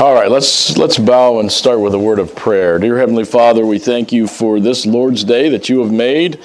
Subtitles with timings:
[0.00, 2.78] All right, let's let's bow and start with a word of prayer.
[2.78, 6.40] Dear heavenly Father, we thank you for this Lord's day that you have made.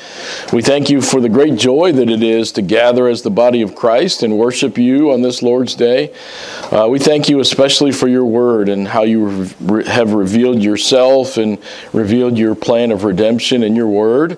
[0.51, 3.61] We thank you for the great joy that it is to gather as the body
[3.61, 6.13] of Christ and worship you on this Lord's day.
[6.69, 11.37] Uh, we thank you especially for your word and how you re- have revealed yourself
[11.37, 11.57] and
[11.93, 14.37] revealed your plan of redemption in your word.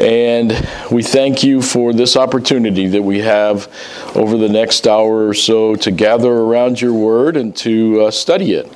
[0.00, 0.50] And
[0.92, 3.72] we thank you for this opportunity that we have
[4.14, 8.47] over the next hour or so to gather around your word and to uh, study
[8.54, 8.72] it.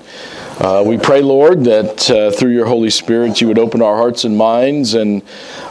[0.58, 4.24] Uh, we pray, Lord, that uh, through your Holy Spirit you would open our hearts
[4.24, 5.22] and minds and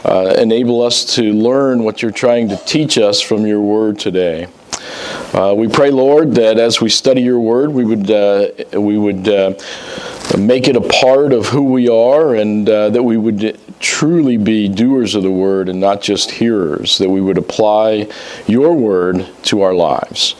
[0.04, 4.48] uh, enable us to learn what you're trying to teach us from your word today.
[5.32, 9.24] Uh, we pray, Lord, that as we study your word, we would, uh, we would
[10.36, 15.14] make it a part of who we are and that we would truly be doers
[15.14, 18.08] of the word and not just hearers, that we would apply
[18.46, 20.36] your word to our lives.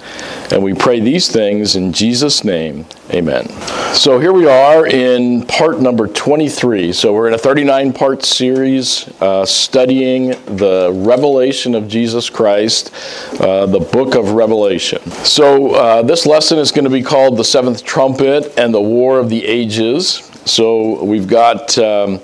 [0.50, 2.86] And we pray these things in Jesus' name.
[3.10, 3.48] Amen.
[3.94, 6.92] So here we are in part number 23.
[6.92, 12.92] So we're in a 39 part series uh, studying the revelation of Jesus Christ,
[13.40, 15.02] uh, the book of Revelation.
[15.24, 19.18] So uh, this lesson is going to be called The Seventh Trumpet and the War
[19.18, 20.31] of the Ages.
[20.44, 22.20] So we've got, um,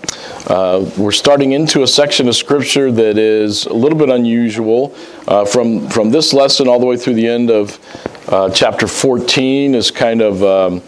[0.48, 4.94] uh, we're starting into a section of scripture that is a little bit unusual.
[5.28, 7.78] Uh, from, from this lesson all the way through the end of
[8.28, 10.82] uh, chapter 14 is kind of um,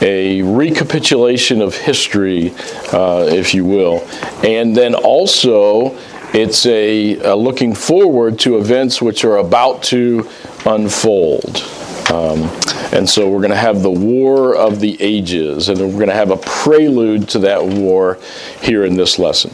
[0.00, 2.52] a recapitulation of history,
[2.92, 4.06] uh, if you will.
[4.42, 5.96] And then also,
[6.34, 10.28] it's a, a looking forward to events which are about to
[10.66, 11.62] unfold.
[12.12, 12.50] Um,
[12.92, 16.14] and so we're going to have the War of the Ages, and we're going to
[16.14, 18.18] have a prelude to that war
[18.60, 19.52] here in this lesson.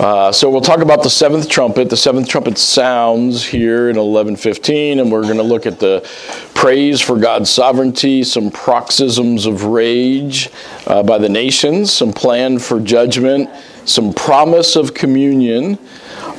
[0.00, 1.90] Uh, so we'll talk about the seventh trumpet.
[1.90, 6.08] The seventh trumpet sounds here in 1115, and we're going to look at the
[6.54, 10.50] praise for God's sovereignty, some paroxysms of rage
[10.86, 13.50] uh, by the nations, some plan for judgment,
[13.84, 15.78] some promise of communion.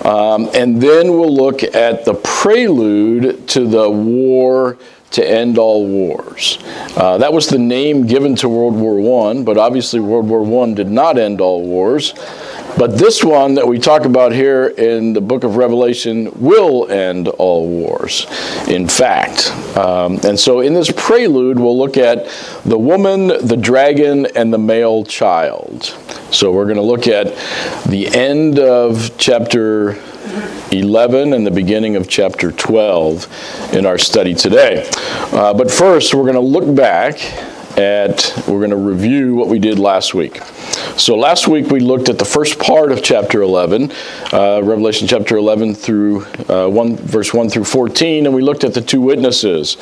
[0.03, 4.77] Um, and then we'll look at the prelude to the war
[5.11, 6.57] to end all wars.
[6.95, 10.73] Uh, that was the name given to World War I, but obviously World War I
[10.73, 12.13] did not end all wars.
[12.77, 17.27] But this one that we talk about here in the book of Revelation will end
[17.27, 18.27] all wars,
[18.67, 19.49] in fact.
[19.75, 22.27] Um, and so in this prelude, we'll look at
[22.65, 25.85] the woman, the dragon, and the male child.
[26.29, 27.27] So we're going to look at
[27.87, 29.93] the end of chapter
[30.71, 34.89] 11 and the beginning of chapter 12 in our study today.
[35.31, 37.19] Uh, but first, we're going to look back
[37.77, 40.41] at, we're going to review what we did last week.
[40.95, 43.91] So last week we looked at the first part of chapter 11,
[44.33, 48.73] uh, Revelation chapter 11 through uh, 1, verse 1 through 14, and we looked at
[48.73, 49.77] the two witnesses.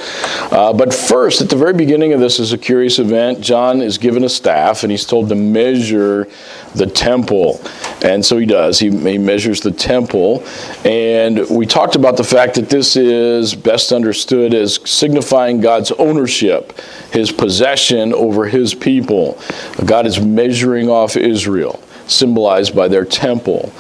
[0.51, 3.39] Uh, but first, at the very beginning of this is a curious event.
[3.39, 6.27] John is given a staff and he's told to measure
[6.75, 7.61] the temple.
[8.03, 8.79] And so he does.
[8.79, 10.45] He, he measures the temple.
[10.83, 16.77] And we talked about the fact that this is best understood as signifying God's ownership,
[17.11, 19.39] his possession over his people.
[19.85, 23.71] God is measuring off Israel symbolized by their temple.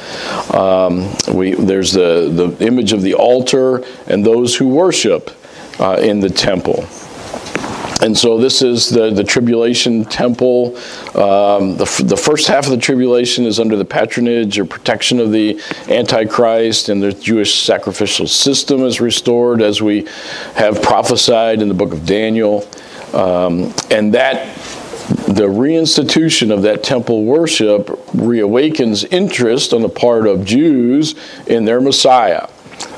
[0.53, 5.31] Um, we, there's the, the image of the altar and those who worship
[5.79, 6.87] uh, in the temple.
[8.01, 10.75] And so this is the, the tribulation temple.
[11.15, 15.31] Um, the, the first half of the tribulation is under the patronage or protection of
[15.31, 20.07] the Antichrist, and the Jewish sacrificial system is restored as we
[20.55, 22.67] have prophesied in the book of Daniel.
[23.13, 24.57] Um, and that
[25.27, 31.15] the reinstitution of that temple worship reawakens interest on the part of Jews
[31.47, 32.47] in their Messiah.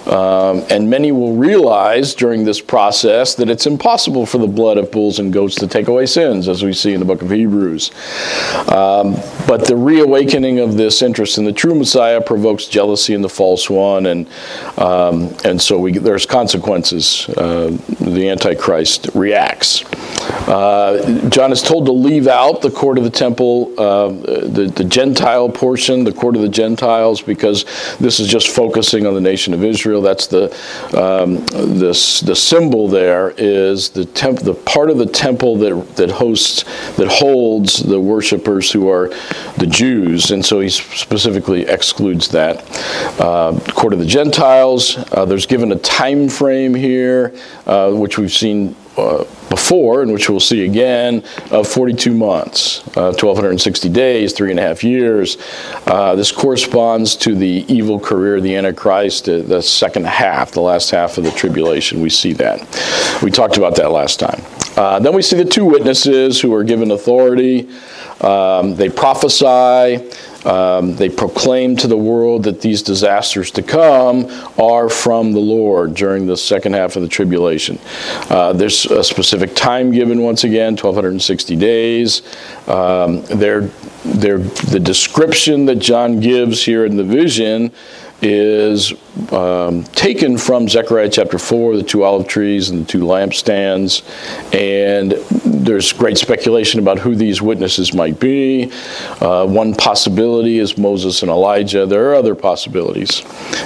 [0.07, 4.89] Um, and many will realize during this process that it's impossible for the blood of
[4.89, 7.91] bulls and goats to take away sins, as we see in the book of Hebrews.
[8.69, 13.29] Um, but the reawakening of this interest in the true Messiah provokes jealousy in the
[13.29, 14.27] false one, and
[14.77, 17.27] um, and so we, there's consequences.
[17.29, 19.83] Uh, the Antichrist reacts.
[20.47, 24.83] Uh, John is told to leave out the court of the temple, uh, the, the
[24.85, 27.65] Gentile portion, the court of the Gentiles, because
[27.99, 30.01] this is just focusing on the nation of Israel.
[30.01, 30.45] That's the
[30.93, 36.11] um, the, the symbol there is the temp, the part of the temple that that
[36.11, 36.63] hosts
[36.95, 39.09] that holds the worshipers who are
[39.57, 42.63] the Jews, and so he specifically excludes that.
[43.19, 44.97] Uh, court of the Gentiles.
[45.11, 50.29] Uh, there's given a time frame here, uh, which we've seen uh, before, and which
[50.29, 55.37] we'll see again, of 42 months, uh, 1,260 days, three and a half years.
[55.85, 60.61] Uh, this corresponds to the evil career of the Antichrist, uh, the second half, the
[60.61, 62.01] last half of the tribulation.
[62.01, 62.59] We see that.
[63.23, 64.41] We talked about that last time.
[64.77, 67.67] Uh, then we see the two witnesses who are given authority.
[68.21, 70.07] Um, they prophesy.
[70.45, 74.27] Um, they proclaim to the world that these disasters to come
[74.57, 77.79] are from the Lord during the second half of the tribulation.
[78.29, 82.21] Uh, there's a specific time given once again 1260 days.
[82.67, 83.69] Um, they're,
[84.05, 87.73] they're, the description that John gives here in the vision
[88.21, 88.93] is
[89.31, 94.01] um, taken from Zechariah chapter 4, the two olive trees and the two lampstands.
[94.53, 95.11] And
[95.45, 98.71] there's great speculation about who these witnesses might be.
[99.21, 101.85] Uh, one possibility is Moses and Elijah.
[101.85, 103.21] There are other possibilities.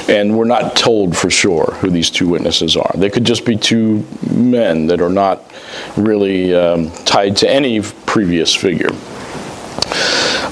[0.09, 2.91] And we're not told for sure who these two witnesses are.
[2.95, 5.43] They could just be two men that are not
[5.95, 8.91] really um, tied to any previous figure.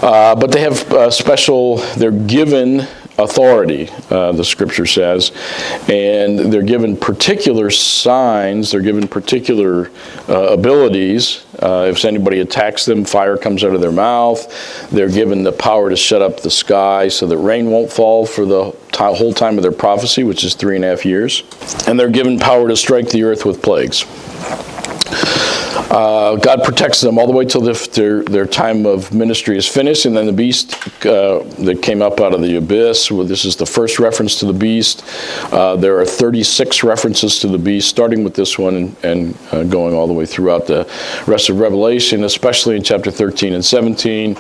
[0.02, 2.88] Uh, but they have uh, special, they're given
[3.24, 5.32] authority, uh, the scripture says.
[5.88, 9.92] And they're given particular signs, they're given particular
[10.28, 11.46] uh, abilities.
[11.62, 14.90] Uh, if anybody attacks them, fire comes out of their mouth.
[14.90, 18.46] They're given the power to shut up the sky so that rain won't fall for
[18.46, 21.44] the t- whole time of their prophecy, which is three and a half years.
[21.88, 24.06] And they're given power to strike the earth with plagues.
[25.90, 30.06] Uh, God protects them all the way till their, their time of ministry is finished,
[30.06, 30.74] and then the beast
[31.06, 33.10] uh, that came up out of the abyss.
[33.10, 35.04] Well, this is the first reference to the beast.
[35.52, 39.64] Uh, there are 36 references to the beast, starting with this one and, and uh,
[39.64, 40.88] going all the way throughout the
[41.26, 44.38] rest of Revelation, especially in chapter 13 and 17.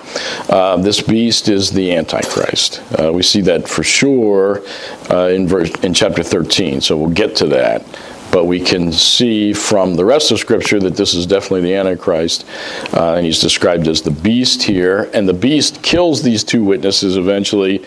[0.49, 2.83] Uh, this beast is the Antichrist.
[2.99, 4.61] Uh, we see that for sure
[5.09, 7.83] in, verse, in chapter 13, so we'll get to that.
[8.31, 12.45] But we can see from the rest of Scripture that this is definitely the Antichrist.
[12.93, 15.09] Uh, and he's described as the beast here.
[15.13, 17.85] And the beast kills these two witnesses eventually.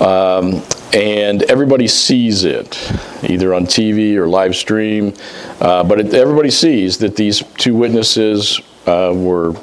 [0.00, 0.62] Um,
[0.92, 2.90] and everybody sees it,
[3.24, 5.12] either on TV or live stream.
[5.60, 9.54] Uh, but it, everybody sees that these two witnesses uh, were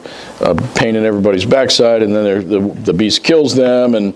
[0.41, 4.13] uh, pain in everybody's backside, and then the, the beast kills them, and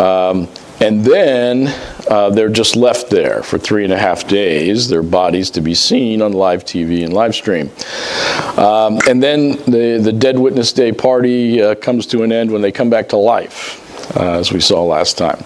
[0.00, 0.48] um,
[0.80, 1.68] and then
[2.08, 5.74] uh, they're just left there for three and a half days, their bodies to be
[5.74, 7.70] seen on live TV and live stream.
[8.56, 12.62] Um, and then the, the Dead Witness Day party uh, comes to an end when
[12.62, 13.84] they come back to life.
[14.16, 15.44] Uh, as we saw last time.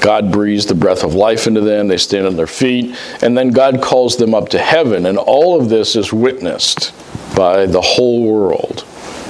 [0.00, 3.50] God breathes the breath of life into them, they stand on their feet, and then
[3.50, 5.04] God calls them up to heaven.
[5.04, 6.94] And all of this is witnessed
[7.36, 8.86] by the whole world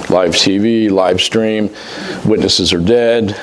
[0.09, 1.69] live TV, live stream,
[2.25, 3.37] witnesses are dead,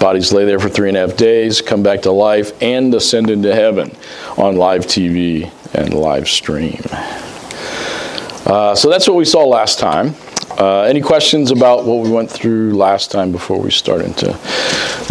[0.00, 3.30] Bodies lay there for three and a half days, come back to life, and ascend
[3.30, 3.96] into heaven
[4.36, 6.82] on live TV and live stream.
[8.46, 10.14] Uh, so that's what we saw last time.
[10.58, 14.38] Uh, any questions about what we went through last time before we start into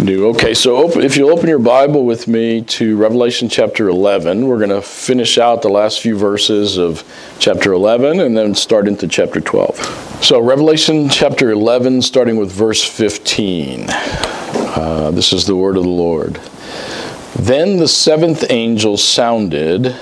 [0.02, 0.28] new?
[0.28, 4.56] Okay, so open, if you'll open your Bible with me to Revelation chapter 11, we're
[4.56, 7.04] going to finish out the last few verses of
[7.38, 9.76] chapter 11 and then start into chapter 12.
[10.22, 13.88] So, Revelation chapter 11, starting with verse 15.
[14.74, 16.34] Uh, this is the word of the Lord.
[17.36, 19.94] Then the seventh angel sounded,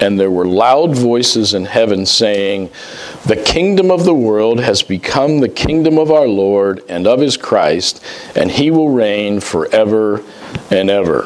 [0.00, 2.70] and there were loud voices in heaven saying,
[3.26, 7.36] The kingdom of the world has become the kingdom of our Lord and of his
[7.36, 8.04] Christ,
[8.36, 10.22] and he will reign forever
[10.70, 11.22] and ever.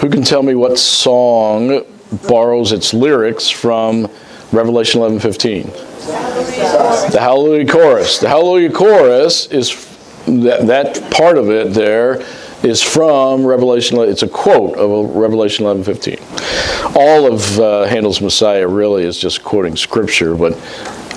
[0.00, 1.84] Who can tell me what song
[2.28, 4.08] borrows its lyrics from
[4.52, 5.70] Revelation 11:15?
[7.12, 8.18] The Hallelujah chorus.
[8.20, 9.91] The Hallelujah chorus is
[10.26, 12.22] that, that part of it there
[12.62, 13.98] is from Revelation.
[13.98, 16.96] It's a quote of Revelation 11:15.
[16.96, 20.52] All of uh, Handel's Messiah really is just quoting scripture, but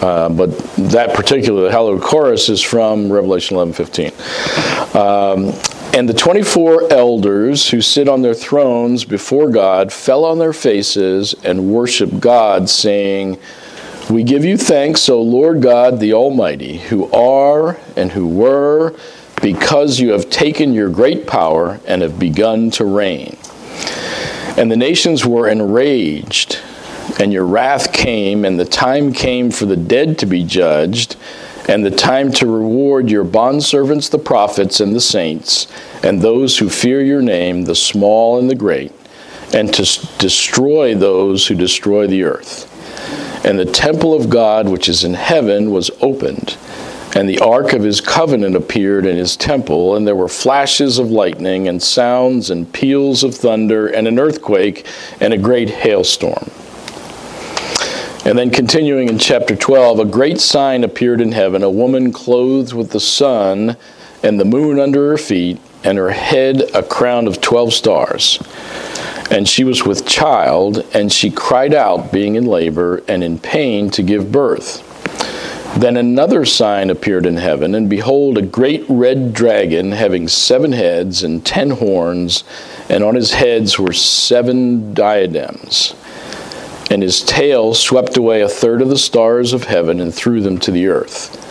[0.01, 4.95] uh, but that particular Hallelujah chorus is from Revelation 11:15.
[4.95, 5.53] Um,
[5.93, 11.33] and the 24 elders who sit on their thrones before God fell on their faces
[11.43, 13.37] and worshiped God, saying,
[14.09, 18.93] we give you thanks, O Lord God, the Almighty, who are and who were,
[19.41, 23.37] because you have taken your great power and have begun to reign.
[24.57, 26.59] And the nations were enraged,
[27.19, 31.15] and your wrath came, and the time came for the dead to be judged,
[31.67, 35.67] and the time to reward your bondservants, the prophets, and the saints,
[36.03, 38.91] and those who fear your name, the small and the great,
[39.53, 39.83] and to
[40.19, 42.71] destroy those who destroy the earth.
[43.45, 46.57] And the temple of God, which is in heaven, was opened.
[47.15, 51.11] And the ark of his covenant appeared in his temple, and there were flashes of
[51.11, 54.87] lightning, and sounds, and peals of thunder, and an earthquake,
[55.21, 56.49] and a great hailstorm.
[58.25, 62.73] And then continuing in chapter 12, a great sign appeared in heaven a woman clothed
[62.73, 63.77] with the sun
[64.23, 68.39] and the moon under her feet, and her head a crown of 12 stars
[69.35, 73.89] and she was with child, and she cried out, being in labor and in pain
[73.89, 74.81] to give birth.
[75.77, 81.21] Then another sign appeared in heaven, and behold, a great red dragon having seven heads
[81.21, 82.45] and ten horns,
[82.87, 85.95] and on his heads were seven diadems.
[86.89, 90.59] And his tail swept away a third of the stars of heaven and threw them
[90.59, 91.44] to the earth.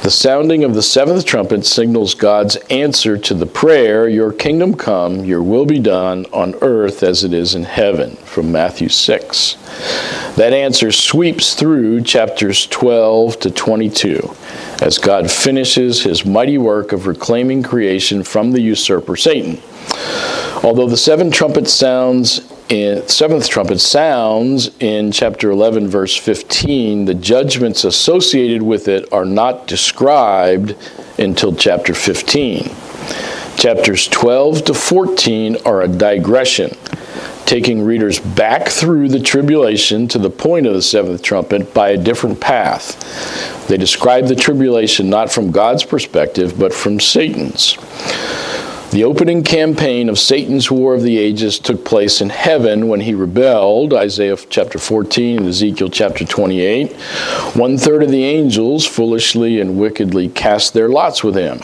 [0.05, 5.25] The sounding of the seventh trumpet signals God's answer to the prayer, Your kingdom come,
[5.25, 9.55] your will be done on earth as it is in heaven, from Matthew 6.
[10.35, 14.35] That answer sweeps through chapters 12 to 22
[14.79, 19.59] as God finishes his mighty work of reclaiming creation from the usurper Satan.
[20.65, 27.13] Although the seven trumpet sounds in seventh trumpet sounds in chapter 11 verse 15 the
[27.13, 30.75] judgments associated with it are not described
[31.19, 32.63] until chapter 15
[33.57, 36.75] chapters 12 to 14 are a digression
[37.45, 41.97] taking readers back through the tribulation to the point of the seventh trumpet by a
[41.97, 43.67] different path.
[43.67, 47.77] They describe the tribulation not from god's perspective but from satan's
[48.91, 53.13] the opening campaign of Satan's War of the Ages took place in heaven when he
[53.13, 56.93] rebelled, Isaiah chapter 14 and Ezekiel chapter 28.
[57.55, 61.59] One third of the angels foolishly and wickedly cast their lots with him.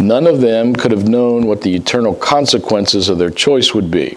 [0.00, 4.16] None of them could have known what the eternal consequences of their choice would be.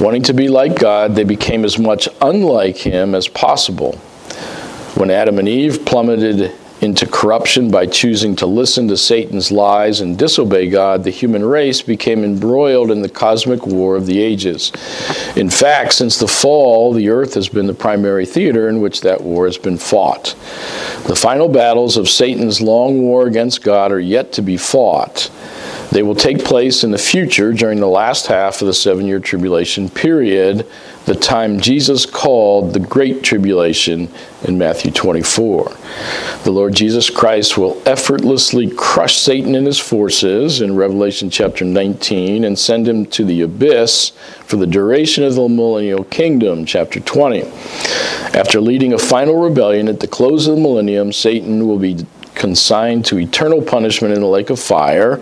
[0.00, 3.92] Wanting to be like God, they became as much unlike him as possible.
[4.96, 6.52] When Adam and Eve plummeted
[6.84, 11.82] into corruption by choosing to listen to Satan's lies and disobey God, the human race
[11.82, 14.70] became embroiled in the cosmic war of the ages.
[15.34, 19.22] In fact, since the fall, the earth has been the primary theater in which that
[19.22, 20.36] war has been fought.
[21.06, 25.30] The final battles of Satan's long war against God are yet to be fought.
[25.90, 29.20] They will take place in the future during the last half of the seven year
[29.20, 30.66] tribulation period,
[31.06, 34.08] the time Jesus called the Great Tribulation
[34.44, 35.76] in Matthew 24.
[36.44, 42.44] The Lord Jesus Christ will effortlessly crush Satan and his forces in Revelation chapter 19
[42.44, 44.10] and send him to the abyss
[44.46, 47.42] for the duration of the millennial kingdom, chapter 20.
[48.32, 53.04] After leading a final rebellion at the close of the millennium, Satan will be consigned
[53.06, 55.16] to eternal punishment in the lake of fire,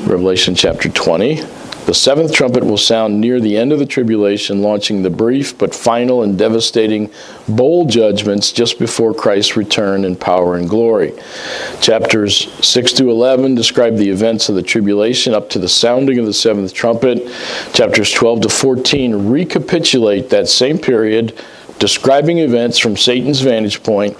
[0.00, 1.42] Revelation chapter 20.
[1.86, 5.74] The seventh trumpet will sound near the end of the tribulation, launching the brief but
[5.74, 7.10] final and devastating
[7.48, 11.14] bowl judgments just before Christ's return in power and glory.
[11.80, 16.26] Chapters 6 to 11 describe the events of the tribulation up to the sounding of
[16.26, 17.26] the seventh trumpet.
[17.72, 21.34] Chapters 12 to 14 recapitulate that same period
[21.78, 24.16] describing events from Satan's vantage point.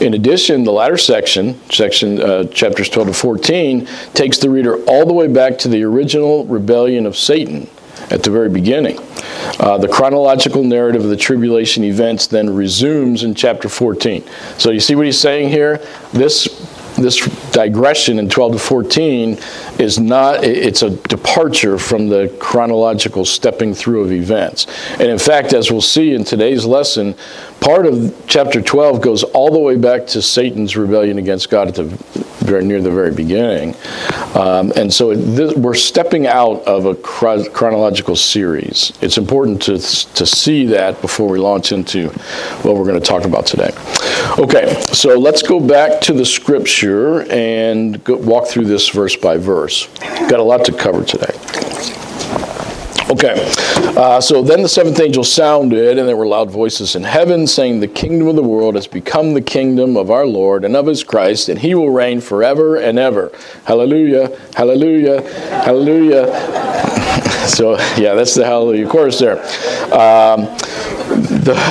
[0.00, 5.06] In addition, the latter section, section uh, chapters 12 to 14, takes the reader all
[5.06, 7.68] the way back to the original rebellion of Satan
[8.10, 8.98] at the very beginning.
[9.60, 14.24] Uh, the chronological narrative of the tribulation events then resumes in chapter 14.
[14.58, 15.78] So you see what he's saying here?
[16.12, 16.53] This
[16.96, 19.38] this digression in 12 to 14
[19.78, 24.66] is not, it's a departure from the chronological stepping through of events.
[24.92, 27.14] And in fact, as we'll see in today's lesson,
[27.60, 31.74] part of chapter 12 goes all the way back to Satan's rebellion against God at
[31.74, 31.84] the
[32.44, 33.74] very near the very beginning.
[34.34, 38.92] Um, and so this, we're stepping out of a chronological series.
[39.00, 42.08] It's important to, to see that before we launch into
[42.62, 43.70] what we're going to talk about today.
[44.38, 49.36] Okay, so let's go back to the scripture and go, walk through this verse by
[49.36, 49.86] verse.
[50.28, 51.63] Got a lot to cover today.
[53.10, 53.34] Okay,
[53.98, 57.80] uh, so then the seventh angel sounded, and there were loud voices in heaven saying,
[57.80, 61.04] The kingdom of the world has become the kingdom of our Lord and of his
[61.04, 63.30] Christ, and he will reign forever and ever.
[63.64, 65.20] Hallelujah, hallelujah,
[65.64, 66.26] hallelujah.
[67.46, 69.38] so, yeah, that's the hallelujah chorus there.
[69.92, 70.46] Um,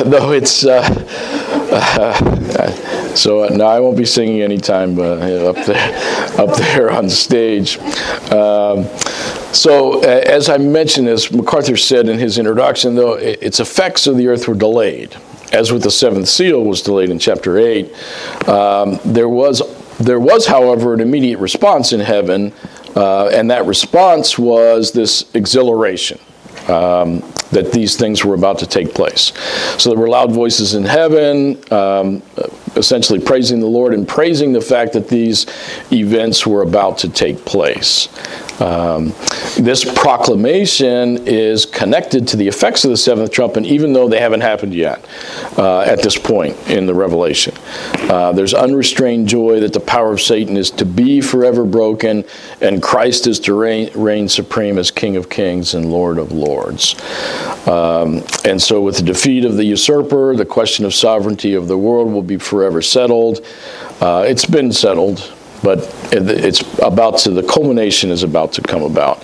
[0.05, 0.65] though it's.
[0.65, 0.81] Uh,
[1.73, 7.77] uh, so uh, I won't be singing anytime uh, up there, up there on stage.
[8.31, 8.85] Um,
[9.53, 14.17] so, uh, as I mentioned, as MacArthur said in his introduction, though its effects of
[14.17, 15.15] the earth were delayed,
[15.51, 17.93] as with the seventh seal was delayed in chapter eight.
[18.47, 19.61] Um, there was,
[19.97, 22.51] there was, however, an immediate response in heaven,
[22.95, 26.19] uh, and that response was this exhilaration.
[26.67, 29.31] Um, that these things were about to take place.
[29.77, 32.23] So there were loud voices in heaven, um,
[32.75, 35.45] essentially praising the Lord and praising the fact that these
[35.91, 38.07] events were about to take place.
[38.59, 39.13] Um,
[39.57, 44.41] this proclamation is connected to the effects of the seventh trumpet, even though they haven't
[44.41, 45.05] happened yet
[45.57, 47.55] uh, at this point in the Revelation.
[48.09, 52.23] Uh, there's unrestrained joy that the power of Satan is to be forever broken,
[52.61, 56.95] and Christ is to reign, reign supreme as King of kings and Lord of lords.
[57.67, 61.77] Um, and so, with the defeat of the usurper, the question of sovereignty of the
[61.77, 63.45] world will be forever settled.
[64.01, 65.32] Uh, it's been settled
[65.63, 69.23] but it's about to the culmination is about to come about.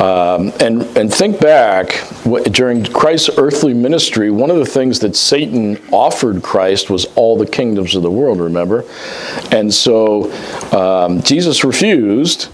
[0.00, 2.04] Um, and and think back
[2.52, 7.46] during christ's earthly ministry one of the things that satan offered christ was all the
[7.46, 8.84] kingdoms of the world remember?
[9.50, 10.32] And so
[10.72, 12.48] um, jesus refused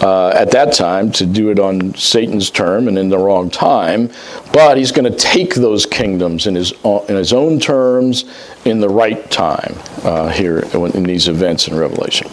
[0.00, 4.10] uh, at that time to do it on Satan's term and in the wrong time,
[4.52, 8.24] but he's going to take those kingdoms in his, in his own terms
[8.64, 12.28] in the right time uh, here in these events in Revelation.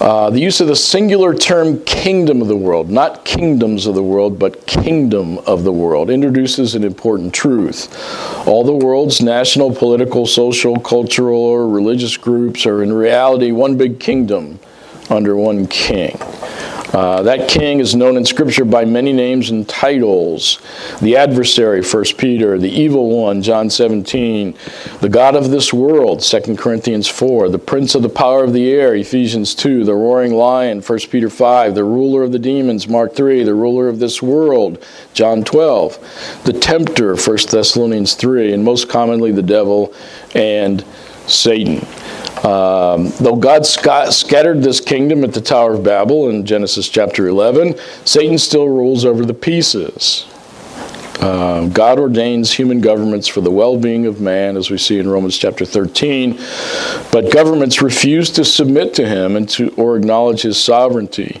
[0.00, 4.02] Uh, the use of the singular term kingdom of the world, not kingdoms of the
[4.02, 7.88] world, but kingdom of the world, introduces an important truth.
[8.46, 13.98] All the world's national, political, social, cultural, or religious groups are in reality one big
[13.98, 14.58] kingdom
[15.10, 16.18] under one king.
[16.94, 20.60] Uh, that king is known in Scripture by many names and titles
[21.00, 24.54] the adversary, 1 Peter, the evil one, John 17,
[25.00, 28.70] the God of this world, 2 Corinthians 4, the prince of the power of the
[28.70, 33.16] air, Ephesians 2, the roaring lion, 1 Peter 5, the ruler of the demons, Mark
[33.16, 34.80] 3, the ruler of this world,
[35.14, 39.92] John 12, the tempter, 1 Thessalonians 3, and most commonly the devil
[40.32, 40.84] and
[41.26, 41.84] Satan.
[42.44, 47.26] Um, though God sc- scattered this kingdom at the Tower of Babel in Genesis chapter
[47.26, 50.26] 11, Satan still rules over the pieces.
[51.20, 55.08] Uh, God ordains human governments for the well being of man, as we see in
[55.08, 56.38] Romans chapter 13,
[57.10, 61.40] but governments refuse to submit to him and to, or acknowledge his sovereignty.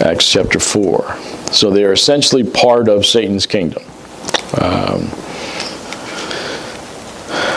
[0.00, 1.16] Acts chapter 4.
[1.52, 3.82] So they are essentially part of Satan's kingdom.
[4.60, 5.10] Um,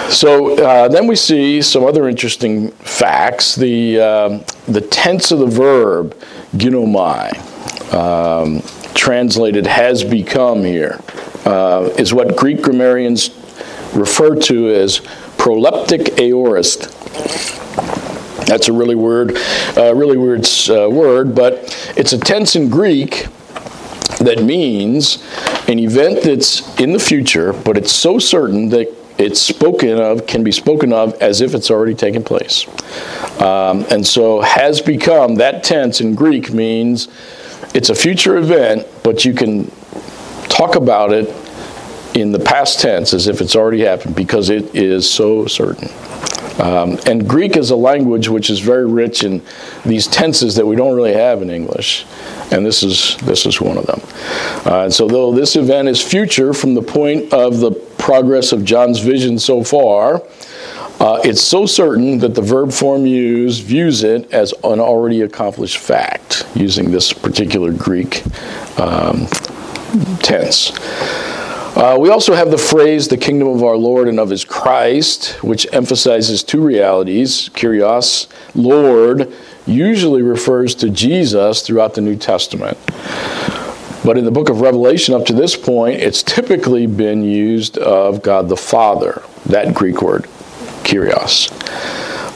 [0.09, 3.55] so uh, then we see some other interesting facts.
[3.55, 4.29] The, uh,
[4.67, 6.17] the tense of the verb,
[6.55, 7.33] ginomai,
[7.93, 8.61] um,
[8.93, 10.99] translated has become here,
[11.45, 13.29] uh, is what Greek grammarians
[13.93, 14.99] refer to as
[15.37, 16.91] proleptic aorist.
[18.47, 19.37] That's a really weird,
[19.75, 21.53] uh, really weird uh, word, but
[21.97, 23.27] it's a tense in Greek
[24.19, 25.23] that means
[25.67, 30.43] an event that's in the future, but it's so certain that it's spoken of, can
[30.43, 32.67] be spoken of as if it's already taken place.
[33.41, 37.07] Um, and so has become, that tense in Greek means
[37.73, 39.71] it's a future event, but you can
[40.49, 41.33] talk about it
[42.15, 45.89] in the past tense as if it's already happened because it is so certain.
[46.59, 49.41] Um, and Greek is a language which is very rich in
[49.85, 52.05] these tenses that we don't really have in English,
[52.51, 53.99] and this is this is one of them.
[54.65, 57.71] Uh, and so, though this event is future from the point of the
[58.05, 60.21] progress of John's vision so far,
[60.99, 65.79] uh, it's so certain that the verb form used views it as an already accomplished
[65.79, 68.23] fact using this particular Greek
[68.79, 69.25] um,
[70.19, 70.71] tense.
[71.75, 75.43] Uh, we also have the phrase the kingdom of our Lord and of his Christ,
[75.43, 77.49] which emphasizes two realities.
[77.55, 79.33] Kyrios, Lord,
[79.65, 82.77] usually refers to Jesus throughout the New Testament.
[84.05, 88.21] But in the book of Revelation, up to this point, it's typically been used of
[88.21, 90.25] God the Father, that Greek word,
[90.83, 91.49] Kyrios.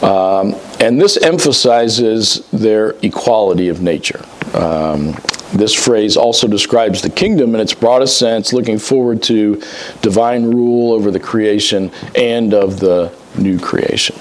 [0.02, 4.26] Um, and this emphasizes their equality of nature.
[4.56, 5.16] Um,
[5.54, 9.62] this phrase also describes the kingdom in its broadest sense, looking forward to
[10.02, 14.16] divine rule over the creation and of the new creation.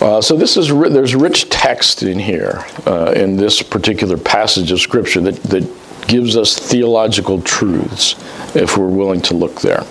[0.00, 4.80] Uh, so this is there's rich text in here uh, in this particular passage of
[4.80, 8.14] scripture that, that gives us theological truths
[8.54, 9.84] if we're willing to look there.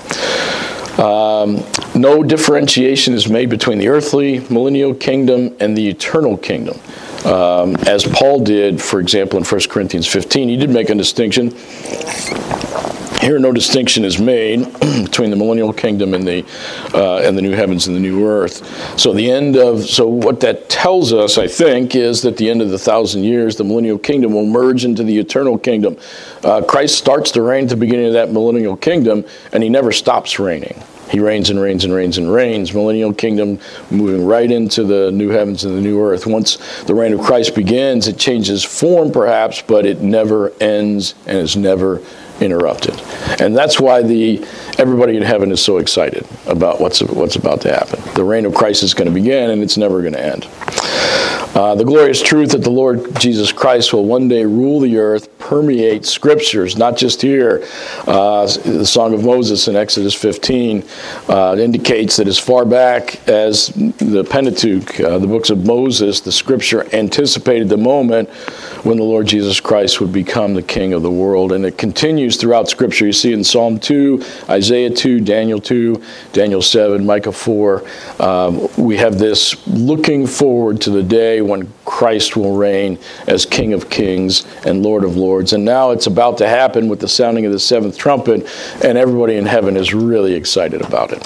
[0.99, 1.63] Um,
[1.95, 6.79] no differentiation is made between the earthly millennial kingdom and the eternal kingdom.
[7.25, 11.49] Um, as Paul did, for example, in 1 Corinthians 15, he did make a distinction.
[13.21, 16.43] Here, no distinction is made between the millennial kingdom and the
[16.95, 18.99] uh, and the new heavens and the new earth.
[18.99, 22.63] So the end of so what that tells us, I think, is that the end
[22.63, 25.97] of the thousand years, the millennial kingdom will merge into the eternal kingdom.
[26.43, 29.91] Uh, Christ starts to reign at the beginning of that millennial kingdom, and he never
[29.91, 30.81] stops reigning.
[31.11, 32.73] He reigns and reigns and reigns and reigns.
[32.73, 33.59] Millennial kingdom
[33.91, 36.25] moving right into the new heavens and the new earth.
[36.25, 41.37] Once the reign of Christ begins, it changes form perhaps, but it never ends and
[41.37, 42.01] is never
[42.41, 42.99] interrupted.
[43.39, 44.45] And that's why the
[44.77, 48.01] everybody in heaven is so excited about what's what's about to happen.
[48.15, 50.47] The reign of Christ is going to begin and it's never going to end.
[51.53, 55.29] Uh, the glorious truth that the Lord Jesus Christ will one day rule the earth
[55.51, 57.67] permeates scriptures, not just here.
[58.07, 60.81] Uh, the Song of Moses in Exodus 15
[61.27, 66.31] uh, indicates that as far back as the Pentateuch, uh, the books of Moses, the
[66.31, 68.29] scripture anticipated the moment
[68.85, 71.51] when the Lord Jesus Christ would become the King of the world.
[71.51, 73.05] And it continues throughout scripture.
[73.05, 77.83] You see in Psalm 2, Isaiah 2, Daniel 2, Daniel 7, Micah 4.
[78.21, 83.73] Um, we have this looking forward to the day when Christ will reign as King
[83.73, 85.51] of kings and Lord of lords.
[85.51, 88.47] And now it's about to happen with the sounding of the seventh trumpet,
[88.83, 91.21] and everybody in heaven is really excited about it.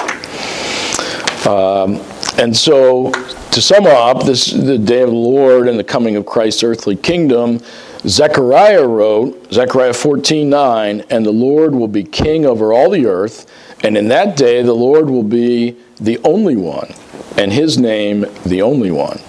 [1.46, 2.02] Um,
[2.40, 3.12] and so,
[3.52, 6.96] to sum up, this the day of the Lord and the coming of Christ's earthly
[6.96, 7.60] kingdom.
[8.08, 13.50] Zechariah wrote, Zechariah 14 9, and the Lord will be king over all the earth,
[13.84, 16.92] and in that day the Lord will be the only one,
[17.38, 19.20] and his name the only one.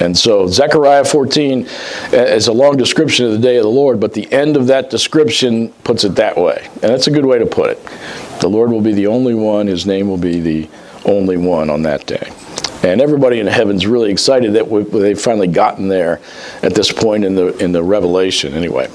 [0.00, 1.66] And so Zechariah 14
[2.12, 4.90] is a long description of the day of the Lord, but the end of that
[4.90, 6.68] description puts it that way.
[6.74, 7.82] And that's a good way to put it.
[8.40, 10.68] The Lord will be the only one, his name will be the
[11.04, 12.30] only one on that day.
[12.82, 16.20] And everybody in heaven's really excited that they've finally gotten there
[16.62, 18.88] at this point in the in the revelation anyway.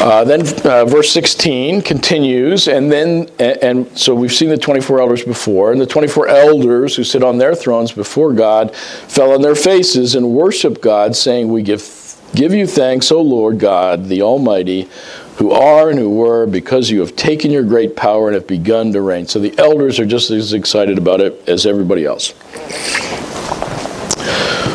[0.00, 5.00] Uh, then uh, verse 16 continues, and then, and, and, so we've seen the 24
[5.00, 9.40] elders before, and the 24 elders who sit on their thrones before God fell on
[9.40, 14.20] their faces and worship God, saying, We give, give you thanks, O Lord God, the
[14.22, 14.88] Almighty,
[15.36, 18.92] who are and who were, because you have taken your great power and have begun
[18.92, 19.26] to reign.
[19.26, 22.34] So the elders are just as excited about it as everybody else.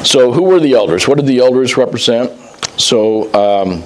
[0.08, 1.08] So, who were the elders?
[1.08, 2.32] What did the elders represent?
[2.80, 3.84] So, um,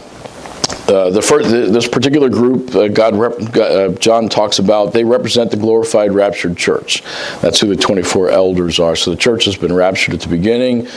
[0.93, 5.49] uh, the first, this particular group, uh, God, rep, uh, John talks about, they represent
[5.49, 7.01] the glorified raptured church.
[7.41, 8.95] That's who the 24 elders are.
[8.95, 10.87] So the church has been raptured at the beginning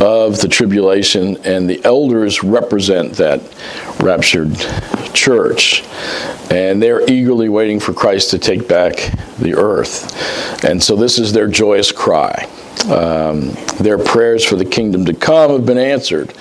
[0.00, 3.42] of the tribulation, and the elders represent that
[4.00, 4.56] raptured
[5.12, 5.84] church.
[6.50, 8.94] And they're eagerly waiting for Christ to take back
[9.38, 10.64] the earth.
[10.64, 12.48] And so this is their joyous cry.
[12.90, 16.34] Um, their prayers for the kingdom to come have been answered.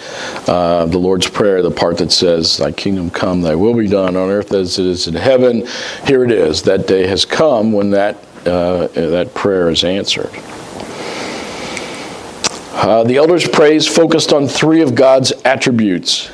[0.47, 4.17] Uh, the Lord's Prayer, the part that says, Thy kingdom come, thy will be done
[4.17, 5.65] on earth as it is in heaven,
[6.05, 6.63] here it is.
[6.63, 10.31] That day has come when that, uh, that prayer is answered.
[12.73, 16.29] Uh, the elders' praise focused on three of God's attributes.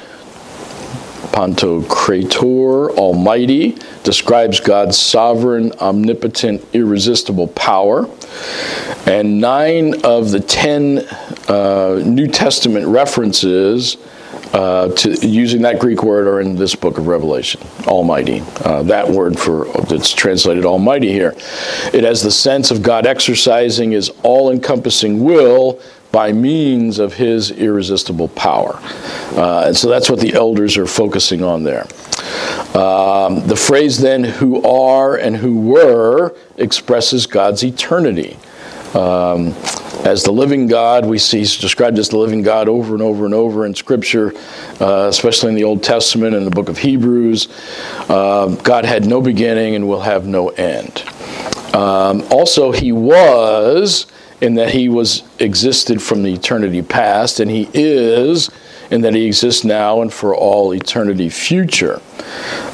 [1.31, 8.09] Panto Pantocrator, Almighty, describes God's sovereign, omnipotent, irresistible power.
[9.05, 10.99] And nine of the ten
[11.47, 13.97] uh, New Testament references
[14.53, 18.41] uh, to using that Greek word are in this book of Revelation, Almighty.
[18.63, 21.33] Uh, that word for that's translated Almighty here.
[21.93, 25.79] It has the sense of God exercising His all-encompassing will
[26.12, 28.79] by means of His irresistible power,
[29.33, 31.85] uh, and so that's what the elders are focusing on there.
[32.75, 38.38] Um, the phrase then, "who are and who were," expresses God's eternity.
[38.95, 39.54] Um,
[40.06, 41.06] as the living God.
[41.06, 44.34] We see he's described as the living God over and over and over in Scripture,
[44.80, 47.47] uh, especially in the Old Testament and the book of Hebrews.
[48.10, 51.04] Uh, God had no beginning and will have no end.
[51.73, 54.08] Um, also, he was
[54.41, 58.49] in that he was existed from the eternity past, and he is
[58.89, 62.02] in that he exists now and for all eternity future.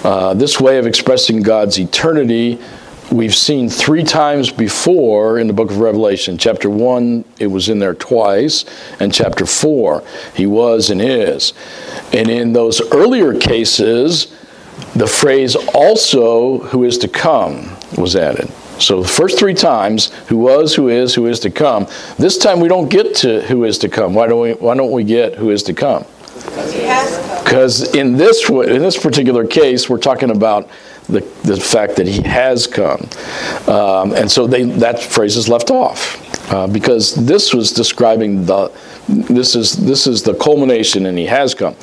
[0.03, 2.59] Uh, this way of expressing God's eternity
[3.11, 6.37] we've seen three times before in the book of Revelation.
[6.37, 8.65] Chapter 1, it was in there twice,
[8.99, 11.53] and chapter 4, he was and is.
[12.13, 14.35] And in those earlier cases,
[14.95, 18.49] the phrase also who is to come was added.
[18.79, 21.87] So the first three times, who was, who is, who is to come.
[22.17, 24.13] This time we don't get to who is to come.
[24.13, 24.53] Why don't we?
[24.53, 26.05] Why don't we get who is to come?
[27.43, 30.69] Because in this in this particular case, we're talking about
[31.07, 33.09] the, the fact that he has come,
[33.67, 38.71] um, and so they, that phrase is left off uh, because this was describing the
[39.07, 41.75] this is this is the culmination, and he has come.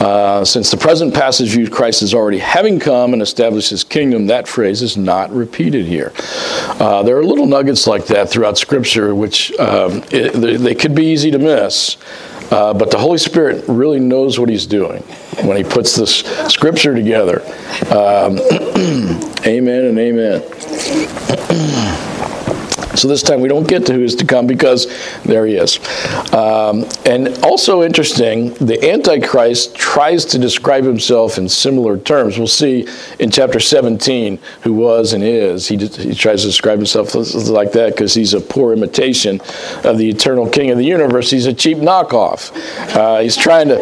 [0.00, 4.26] Uh, since the present passage views Christ as already having come and established his kingdom,
[4.26, 6.12] that phrase is not repeated here.
[6.80, 10.94] Uh, there are little nuggets like that throughout Scripture, which um, it, they, they could
[10.94, 11.96] be easy to miss.
[12.50, 15.02] Uh, but the Holy Spirit really knows what He's doing
[15.42, 16.20] when He puts this
[16.52, 17.42] Scripture together.
[17.90, 18.38] Um,
[19.46, 20.42] amen and amen.
[22.98, 24.86] So this time we don't get to who is to come because
[25.22, 25.78] there he is.
[26.32, 32.38] Um, and also interesting, the Antichrist tries to describe himself in similar terms.
[32.38, 32.88] We'll see
[33.20, 35.68] in chapter 17 who was and is.
[35.68, 39.40] He, he tries to describe himself like that because he's a poor imitation
[39.84, 41.30] of the eternal King of the universe.
[41.30, 42.52] He's a cheap knockoff.
[42.96, 43.76] Uh, he's trying to,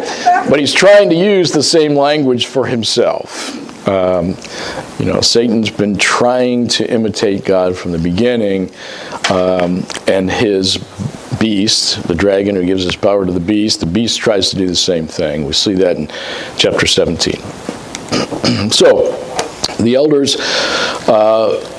[0.49, 3.66] but he's trying to use the same language for himself.
[3.87, 4.35] Um,
[4.99, 8.71] you know, Satan's been trying to imitate God from the beginning,
[9.29, 10.77] um, and his
[11.39, 14.67] beast, the dragon who gives his power to the beast, the beast tries to do
[14.67, 15.45] the same thing.
[15.45, 16.11] We see that in
[16.57, 17.35] chapter 17.
[18.71, 19.13] so,
[19.79, 20.37] the elders.
[21.07, 21.73] Uh,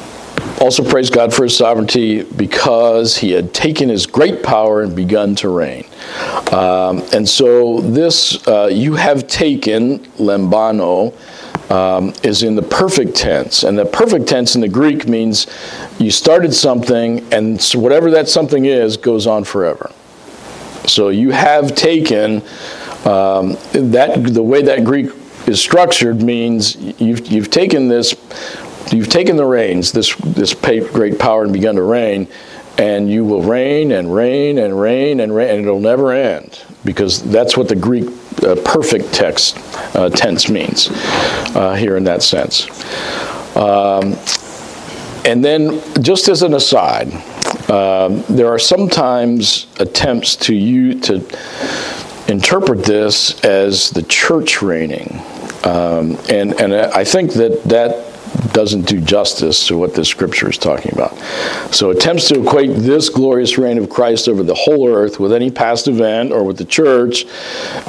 [0.60, 5.34] also praise God for his sovereignty because he had taken his great power and begun
[5.36, 5.84] to reign.
[6.52, 11.14] Um, and so, this, uh, you have taken, lambano,
[11.70, 13.62] um, is in the perfect tense.
[13.62, 15.46] And the perfect tense in the Greek means
[15.98, 19.90] you started something, and whatever that something is goes on forever.
[20.86, 22.42] So you have taken
[23.04, 25.10] um, that, the way that Greek
[25.46, 28.14] is structured means you've, you've taken this,
[28.90, 32.28] you've taken the reins, this, this great power, and begun to reign,
[32.78, 37.22] and you will reign and reign and reign and reign, and it'll never end because
[37.30, 38.08] that's what the Greek
[38.64, 39.58] perfect text
[39.94, 40.88] uh, tense means
[41.54, 42.68] uh, here in that sense.
[43.56, 44.16] Um,
[45.24, 47.12] and then, just as an aside,
[47.68, 51.16] um, there are sometimes attempts to you to
[52.28, 55.20] interpret this as the church reigning,
[55.64, 58.07] um, and and I think that that
[58.52, 61.16] doesn't do justice to what this scripture is talking about.
[61.74, 65.50] So attempts to equate this glorious reign of Christ over the whole earth with any
[65.50, 67.26] past event or with the church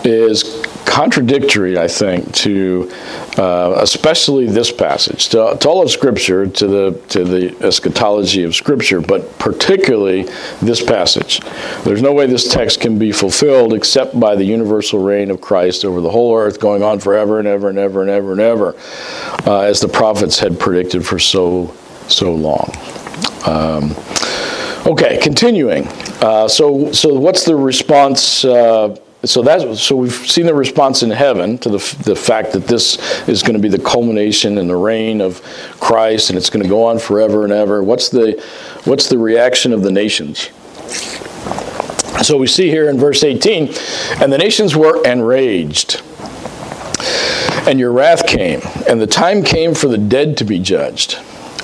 [0.03, 2.91] is contradictory, I think, to
[3.37, 8.55] uh, especially this passage, to, to, all of Scripture, to the to the eschatology of
[8.55, 10.23] Scripture, but particularly
[10.61, 11.39] this passage.
[11.83, 15.85] There's no way this text can be fulfilled except by the universal reign of Christ
[15.85, 18.75] over the whole earth, going on forever and ever and ever and ever and ever,
[19.45, 21.73] uh, as the prophets had predicted for so
[22.07, 22.71] so long.
[23.45, 23.95] Um,
[24.85, 25.87] okay, continuing.
[26.21, 28.43] Uh, so so what's the response?
[29.25, 33.27] So that's so we've seen the response in heaven to the, the fact that this
[33.27, 35.41] is going to be the culmination and the reign of
[35.81, 37.83] Christ and it's going to go on forever and ever.
[37.83, 38.41] What's the
[38.85, 40.49] what's the reaction of the nations?
[42.23, 43.73] So we see here in verse 18,
[44.21, 46.01] and the nations were enraged.
[47.67, 51.17] And your wrath came, and the time came for the dead to be judged,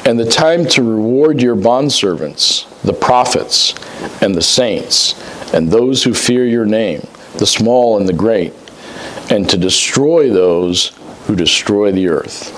[0.05, 3.73] and the time to reward your bondservants, the prophets,
[4.21, 5.13] and the saints,
[5.53, 7.05] and those who fear your name
[7.37, 8.53] the small and the great,
[9.29, 10.89] and to destroy those
[11.25, 12.53] who destroy the earth.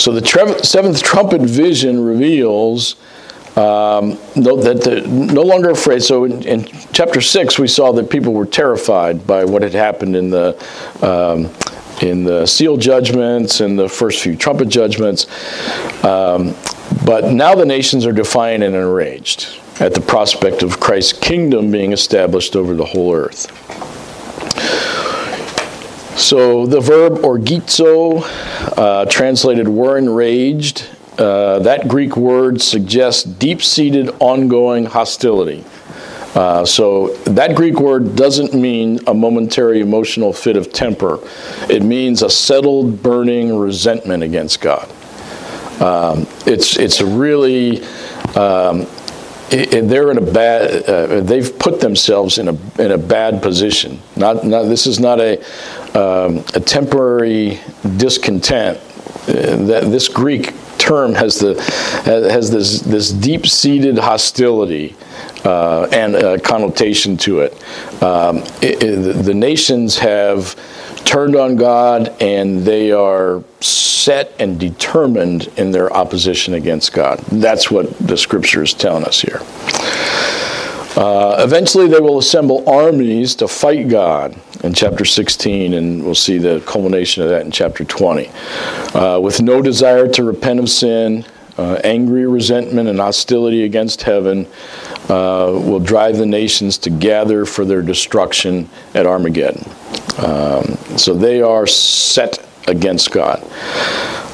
[0.00, 2.96] So the tre- seventh trumpet vision reveals
[3.56, 6.02] um, no, that they're no longer afraid.
[6.02, 10.14] So in, in, chapter six, we saw that people were terrified by what had happened
[10.14, 10.54] in the
[11.00, 11.50] um,
[12.02, 15.26] in the seal judgments and the first few trumpet judgments.
[16.04, 16.54] Um,
[17.06, 21.92] but now the nations are defiant and enraged at the prospect of Christ's kingdom being
[21.92, 23.50] established over the whole earth.
[26.18, 28.22] So the verb orgizo,
[28.78, 35.64] uh, translated were enraged, uh, that Greek word suggests deep seated, ongoing hostility.
[36.34, 41.18] Uh, so that Greek word doesn't mean a momentary emotional fit of temper.
[41.70, 44.90] It means a settled, burning resentment against God.
[45.80, 47.82] Um, it's it's really
[48.34, 48.86] um,
[49.50, 50.84] they're in a bad.
[50.88, 54.00] Uh, they've put themselves in a in a bad position.
[54.16, 55.38] Not, not this is not a
[55.94, 57.60] um, a temporary
[57.96, 58.78] discontent.
[59.28, 61.54] Uh, that this Greek term has the
[62.04, 64.96] has this this deep seated hostility.
[65.44, 67.52] Uh, and connotation to it.
[68.02, 70.56] Um, it, it the nations have
[71.06, 77.20] turned on God and they are set and determined in their opposition against God.
[77.30, 79.40] That's what the scripture is telling us here.
[80.96, 86.38] Uh, eventually, they will assemble armies to fight God in chapter 16, and we'll see
[86.38, 88.30] the culmination of that in chapter 20.
[88.94, 91.24] Uh, with no desire to repent of sin,
[91.58, 94.46] uh, angry resentment and hostility against heaven
[95.08, 99.64] uh, will drive the nations to gather for their destruction at Armageddon.
[100.18, 103.42] Um, so they are set against God.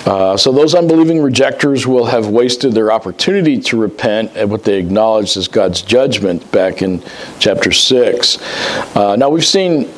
[0.04, 4.78] Uh, so those unbelieving rejectors will have wasted their opportunity to repent at what they
[4.78, 7.02] acknowledged as God's judgment back in
[7.38, 8.96] chapter 6.
[8.96, 9.88] Uh, now we've seen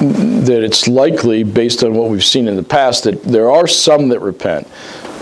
[0.00, 4.08] that it's likely, based on what we've seen in the past, that there are some
[4.08, 4.66] that repent.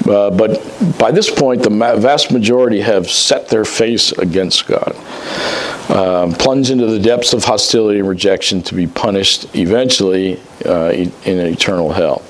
[0.09, 0.61] Uh, but
[0.99, 4.97] by this point, the vast majority have set their face against God,
[5.91, 11.13] um, plunge into the depths of hostility and rejection to be punished eventually uh, in
[11.25, 12.23] eternal hell.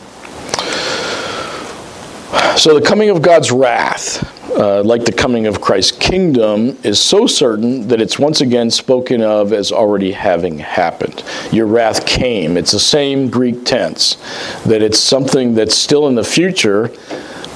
[2.59, 7.27] So, the coming of God's wrath, uh, like the coming of Christ's kingdom, is so
[7.27, 11.25] certain that it's once again spoken of as already having happened.
[11.51, 12.59] Your wrath came.
[12.59, 14.17] It's the same Greek tense,
[14.65, 16.91] that it's something that's still in the future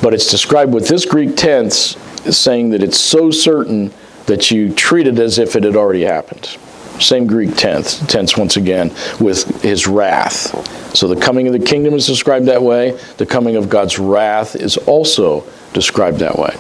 [0.02, 1.96] but it's described with this Greek tense
[2.37, 3.92] saying that it's so certain
[4.26, 6.56] that you treat it as if it had already happened.
[7.00, 10.96] Same Greek tense, tense once again, with his wrath.
[10.96, 12.92] So the coming of the kingdom is described that way.
[13.18, 16.54] The coming of God's wrath is also described that way.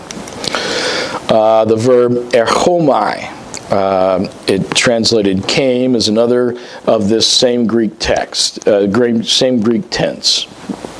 [1.28, 3.32] Uh, the verb erchomai,
[3.72, 10.46] uh, it translated came, is another of this same Greek text, uh, same Greek tense.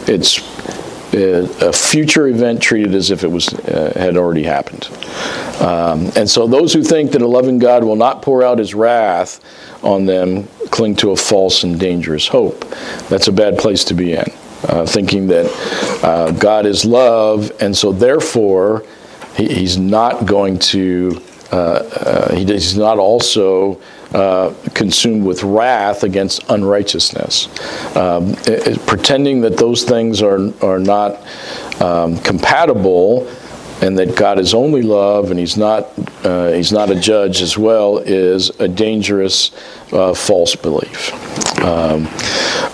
[0.08, 0.55] It's
[1.12, 4.88] a future event treated as if it was uh, had already happened.
[5.60, 8.74] Um, and so those who think that a loving God will not pour out his
[8.74, 9.40] wrath
[9.82, 12.68] on them cling to a false and dangerous hope.
[13.08, 14.26] That's a bad place to be in.
[14.64, 15.46] Uh, thinking that
[16.02, 18.84] uh, God is love, and so therefore
[19.36, 23.80] he, he's not going to, uh, uh, he, he's not also
[24.16, 27.48] uh, consumed with wrath against unrighteousness,
[27.96, 31.20] um, it, it, pretending that those things are, are not
[31.82, 33.28] um, compatible
[33.82, 35.90] and that God is only love and he's not,
[36.24, 39.50] uh, he's not a judge as well is a dangerous
[39.92, 41.12] uh, false belief.
[41.60, 42.06] Um,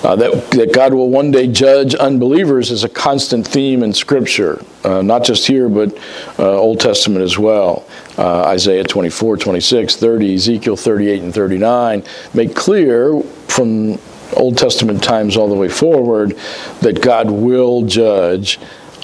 [0.05, 4.65] uh, that, that God will one day judge unbelievers is a constant theme in Scripture,
[4.85, 5.97] uh, not just here, but
[6.39, 7.85] uh, Old Testament as well.
[8.19, 13.99] Uh, Isaiah 24, 26, 30, Ezekiel 38 and 39 make clear from
[14.35, 16.37] Old Testament times all the way forward
[16.81, 18.59] that God will judge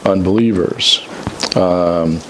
[0.05, 1.07] unbelievers.
[1.57, 2.21] Um,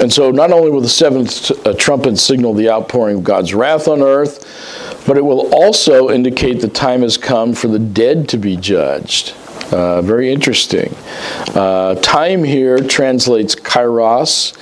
[0.00, 3.88] and so, not only will the seventh uh, trumpet signal the outpouring of God's wrath
[3.88, 8.38] on earth, but it will also indicate the time has come for the dead to
[8.38, 9.34] be judged.
[9.72, 10.94] Uh, very interesting.
[11.54, 14.56] Uh, time here translates kairos,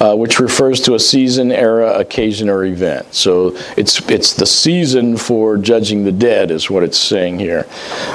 [0.00, 3.14] uh, which refers to a season, era, occasion, or event.
[3.14, 7.66] So it's it's the season for judging the dead, is what it's saying here.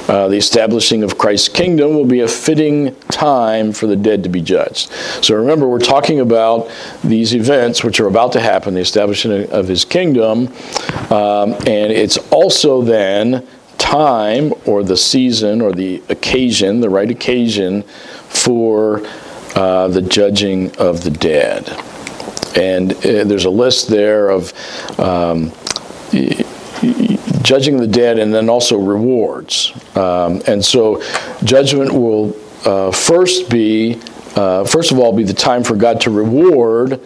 [0.07, 4.29] Uh, the establishing of Christ's kingdom will be a fitting time for the dead to
[4.29, 4.91] be judged.
[5.23, 6.71] So remember, we're talking about
[7.03, 10.47] these events which are about to happen, the establishment of His kingdom,
[11.11, 17.83] um, and it's also then time or the season or the occasion, the right occasion
[17.83, 19.05] for
[19.55, 21.69] uh, the judging of the dead.
[22.57, 24.53] And uh, there's a list there of
[24.99, 25.51] um,
[27.41, 29.71] judging the dead and then also rewards.
[29.95, 31.01] Um, and so
[31.43, 34.01] judgment will uh, first be,
[34.35, 36.99] uh, first of all, be the time for God to reward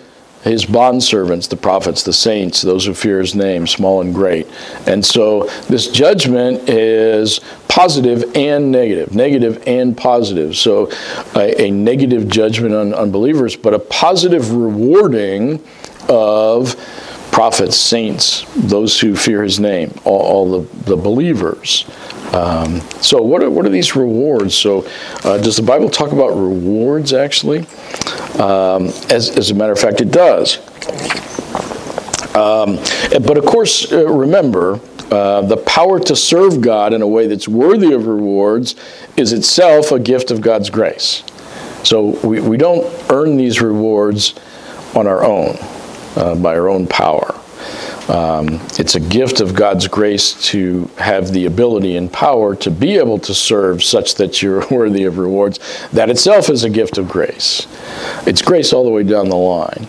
[0.43, 4.47] his bondservants, the prophets, the saints, those who fear his name, small and great.
[4.87, 7.41] And so this judgment is
[7.79, 10.53] positive and negative, negative and positive.
[10.57, 10.91] So
[11.33, 15.63] a, a negative judgment on unbelievers, but a positive rewarding
[16.09, 16.75] of
[17.31, 21.85] prophets, saints, those who fear his name, all, all the, the believers.
[22.33, 24.55] Um, so, what are, what are these rewards?
[24.55, 24.85] So,
[25.23, 27.59] uh, does the Bible talk about rewards actually?
[28.39, 30.57] Um, as, as a matter of fact, it does.
[32.35, 32.75] Um,
[33.25, 34.81] but of course, uh, remember,
[35.11, 38.75] uh, the power to serve God in a way that's worthy of rewards
[39.17, 41.23] is itself a gift of God's grace.
[41.83, 44.35] So we, we don't earn these rewards
[44.95, 45.57] on our own,
[46.15, 47.35] uh, by our own power.
[48.09, 52.97] Um, it's a gift of God's grace to have the ability and power to be
[52.97, 55.59] able to serve such that you're worthy of rewards.
[55.91, 57.67] That itself is a gift of grace.
[58.25, 59.87] It's grace all the way down the line.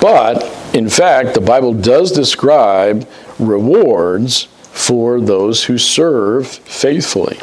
[0.00, 0.42] But,
[0.74, 3.06] in fact, the Bible does describe
[3.38, 7.38] rewards for those who serve faithfully.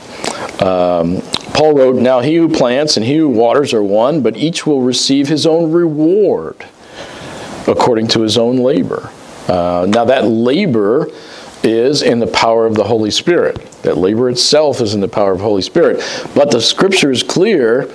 [0.60, 1.22] Um,
[1.54, 4.82] Paul wrote, Now he who plants and he who waters are one, but each will
[4.82, 6.66] receive his own reward
[7.68, 9.12] according to his own labor.
[9.48, 11.08] Uh, now, that labor
[11.64, 13.58] is in the power of the Holy Spirit.
[13.84, 15.98] That labor itself is in the power of the Holy Spirit.
[16.34, 17.86] But the scripture is clear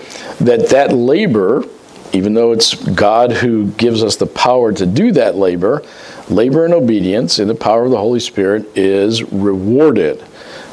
[0.41, 1.65] that that labor,
[2.13, 5.83] even though it's God who gives us the power to do that labor,
[6.29, 10.23] labor and obedience in the power of the Holy Spirit is rewarded.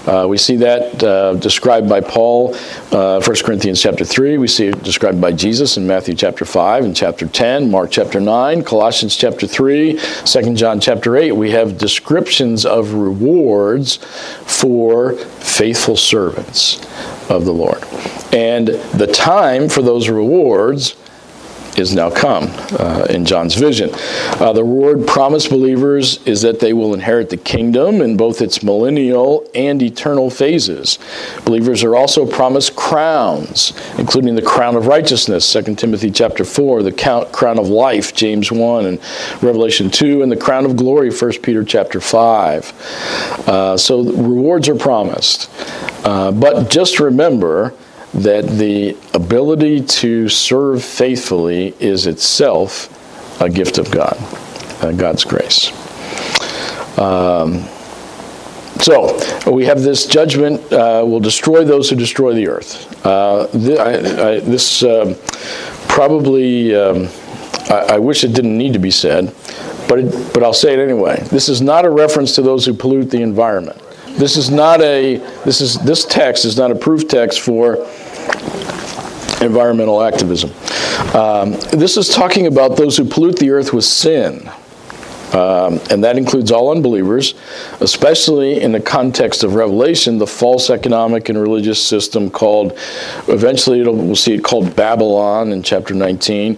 [0.05, 2.53] Uh, we see that uh, described by Paul,
[2.91, 4.37] uh, 1 Corinthians chapter 3.
[4.37, 8.19] We see it described by Jesus in Matthew chapter 5 and chapter 10, Mark chapter
[8.19, 11.31] 9, Colossians chapter 3, 2 John chapter 8.
[11.31, 16.85] We have descriptions of rewards for faithful servants
[17.29, 17.81] of the Lord.
[18.33, 20.95] And the time for those rewards
[21.77, 22.49] is now come
[22.79, 23.89] uh, in John's vision.
[24.39, 28.63] Uh, the word promised believers is that they will inherit the kingdom in both its
[28.63, 30.99] millennial and eternal phases.
[31.45, 37.27] Believers are also promised crowns, including the crown of righteousness, 2 Timothy chapter 4, the
[37.31, 38.99] crown of life, James 1 and
[39.41, 43.47] Revelation 2, and the crown of glory, 1 Peter chapter 5.
[43.47, 45.49] Uh, so rewards are promised.
[46.05, 47.73] Uh, but just remember,
[48.13, 52.89] that the ability to serve faithfully is itself
[53.41, 54.17] a gift of God,
[54.83, 55.71] uh, God's grace.
[56.97, 57.67] Um,
[58.79, 59.17] so
[59.51, 63.05] we have this judgment uh, will destroy those who destroy the earth.
[63.05, 65.15] Uh, th- I, I, this um,
[65.87, 67.07] probably um,
[67.69, 69.33] I, I, wish it didn't need to be said,
[69.87, 71.21] but it, but I'll say it anyway.
[71.31, 73.81] This is not a reference to those who pollute the environment.
[74.17, 77.77] This is not a this is this text is not a proof text for
[79.41, 80.51] environmental activism.
[81.15, 84.49] Um, this is talking about those who pollute the earth with sin.
[85.33, 87.33] Um, and that includes all unbelievers,
[87.81, 92.73] especially in the context of Revelation, the false economic and religious system called,
[93.27, 96.55] eventually we'll see it called Babylon in chapter 19,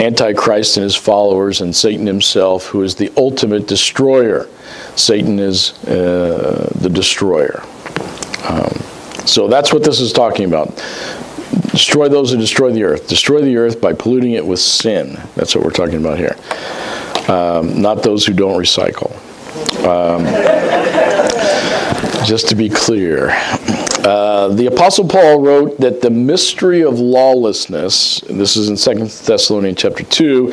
[0.00, 4.48] Antichrist and his followers, and Satan himself, who is the ultimate destroyer.
[4.96, 7.62] Satan is uh, the destroyer.
[8.48, 8.72] Um,
[9.24, 10.68] so that's what this is talking about.
[11.76, 13.06] Destroy those who destroy the earth.
[13.06, 15.20] Destroy the earth by polluting it with sin.
[15.34, 16.34] That's what we're talking about here.
[17.28, 19.12] Um, not those who don't recycle.
[19.84, 20.24] Um,
[22.26, 23.30] just to be clear.
[24.06, 29.78] Uh, the Apostle Paul wrote that the mystery of lawlessness, this is in 2 Thessalonians
[29.78, 30.52] chapter 2,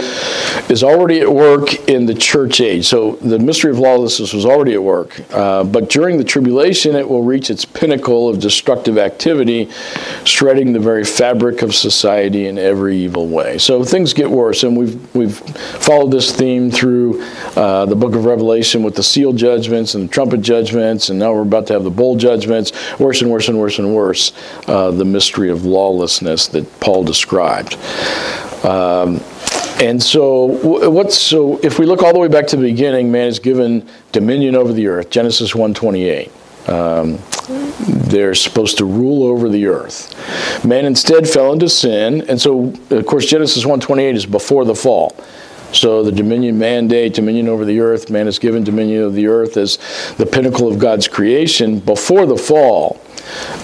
[0.69, 2.87] is already at work in the church age.
[2.87, 5.21] So the mystery of lawlessness was already at work.
[5.31, 9.69] Uh, but during the tribulation, it will reach its pinnacle of destructive activity,
[10.23, 13.59] shredding the very fabric of society in every evil way.
[13.59, 17.21] So things get worse, and we've, we've followed this theme through
[17.55, 21.33] uh, the book of Revelation with the seal judgments and the trumpet judgments, and now
[21.33, 22.71] we're about to have the bowl judgments.
[22.99, 24.33] Worse and worse and worse and worse
[24.67, 27.75] uh, the mystery of lawlessness that Paul described.
[28.63, 29.21] Um,
[29.79, 30.45] and so,
[30.89, 31.57] what's so?
[31.57, 34.71] If we look all the way back to the beginning, man is given dominion over
[34.71, 35.09] the earth.
[35.09, 36.31] Genesis one twenty eight.
[36.69, 37.19] Um,
[37.89, 40.15] they're supposed to rule over the earth.
[40.63, 44.63] Man instead fell into sin, and so of course Genesis one twenty eight is before
[44.63, 45.13] the fall.
[45.73, 49.57] So the dominion mandate, dominion over the earth, man is given dominion of the earth
[49.57, 49.77] as
[50.17, 53.01] the pinnacle of God's creation before the fall.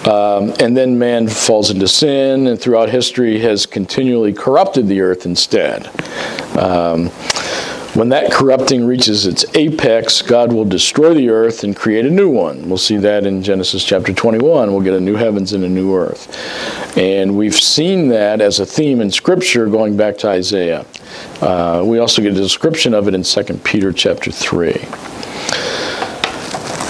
[0.06, 5.26] Um, and then man falls into sin, and throughout history has continually corrupted the earth
[5.26, 5.88] instead.
[6.58, 7.12] Um,
[7.96, 12.30] when that corrupting reaches its apex, God will destroy the earth and create a new
[12.30, 12.70] one.
[12.70, 14.72] We'll see that in Genesis chapter 21.
[14.72, 16.98] We'll get a new heavens and a new earth.
[16.98, 20.86] And we've seen that as a theme in Scripture going back to Isaiah.
[21.42, 24.72] Uh, we also get a description of it in 2 Peter chapter 3.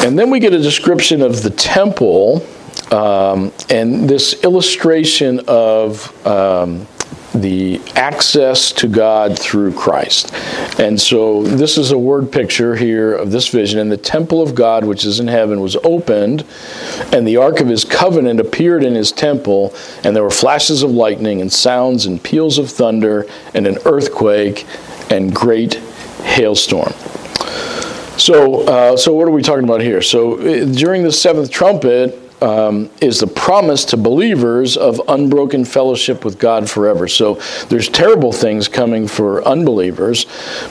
[0.06, 2.46] And then we get a description of the temple
[2.92, 6.88] um, and this illustration of um,
[7.42, 10.34] the access to God through Christ.
[10.80, 13.80] And so this is a word picture here of this vision.
[13.80, 16.46] And the temple of God, which is in heaven, was opened,
[17.12, 19.74] and the ark of his covenant appeared in his temple,
[20.04, 24.66] and there were flashes of lightning, and sounds, and peals of thunder, and an earthquake,
[25.10, 25.76] and great
[26.24, 26.94] hailstorm.
[28.18, 30.02] So, uh, so what are we talking about here?
[30.02, 36.24] So, uh, during the seventh trumpet, um, is the promise to believers of unbroken fellowship
[36.24, 37.08] with God forever.
[37.08, 37.36] So
[37.70, 40.26] there's terrible things coming for unbelievers,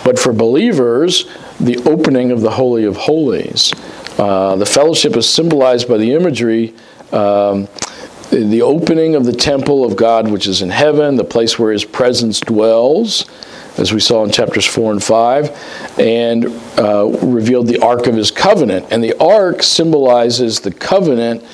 [0.04, 1.26] but for believers,
[1.60, 3.72] the opening of the Holy of Holies.
[4.18, 6.74] Uh, the fellowship is symbolized by the imagery.
[7.12, 7.68] Um,
[8.30, 11.84] the opening of the temple of God, which is in heaven, the place where his
[11.84, 13.24] presence dwells,
[13.78, 16.46] as we saw in chapters 4 and 5, and
[16.78, 18.86] uh, revealed the Ark of His covenant.
[18.90, 21.44] And the Ark symbolizes the covenant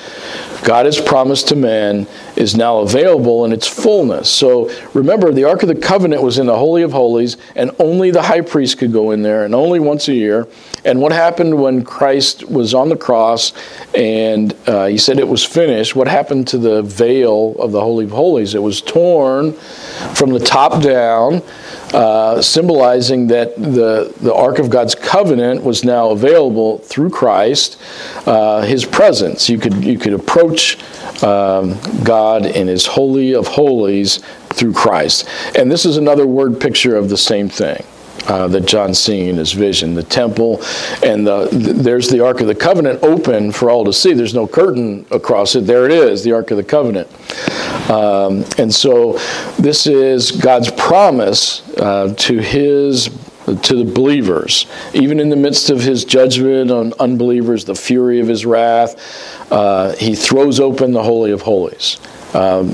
[0.64, 2.06] God has promised to man
[2.36, 4.30] is now available in its fullness.
[4.30, 8.10] So remember, the Ark of the Covenant was in the Holy of Holies, and only
[8.10, 10.48] the high priest could go in there, and only once a year.
[10.84, 13.52] And what happened when Christ was on the cross
[13.94, 15.96] and uh, he said it was finished?
[15.96, 18.54] What happened to the veil of the Holy of Holies?
[18.54, 19.54] It was torn
[20.14, 21.42] from the top down.
[21.94, 27.80] Uh, symbolizing that the, the Ark of God's covenant was now available through Christ,
[28.26, 29.48] uh, His presence.
[29.48, 30.76] You could you could approach
[31.24, 34.18] um, God in His holy of holies
[34.50, 37.84] through Christ, and this is another word picture of the same thing
[38.26, 39.94] uh, that John's seeing in his vision.
[39.94, 40.62] The temple
[41.02, 44.12] and the, there's the Ark of the Covenant open for all to see.
[44.12, 45.66] There's no curtain across it.
[45.66, 47.08] There it is, the Ark of the Covenant.
[47.90, 49.18] Um, and so
[49.58, 53.08] this is God's promise uh, to his
[53.46, 58.28] to the believers, even in the midst of his judgment on unbelievers, the fury of
[58.28, 61.98] his wrath, uh, he throws open the Holy of Holies.
[62.34, 62.70] Um,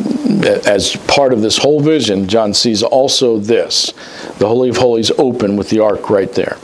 [0.66, 3.92] as part of this whole vision, John sees also this
[4.38, 6.56] the Holy of Holies open with the ark right there.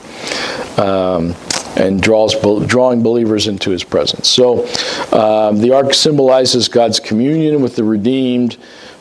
[0.77, 1.35] Um,
[1.75, 2.35] and draws
[2.65, 4.27] drawing believers into his presence.
[4.27, 4.65] So
[5.11, 8.57] um, the ark symbolizes God's communion with the redeemed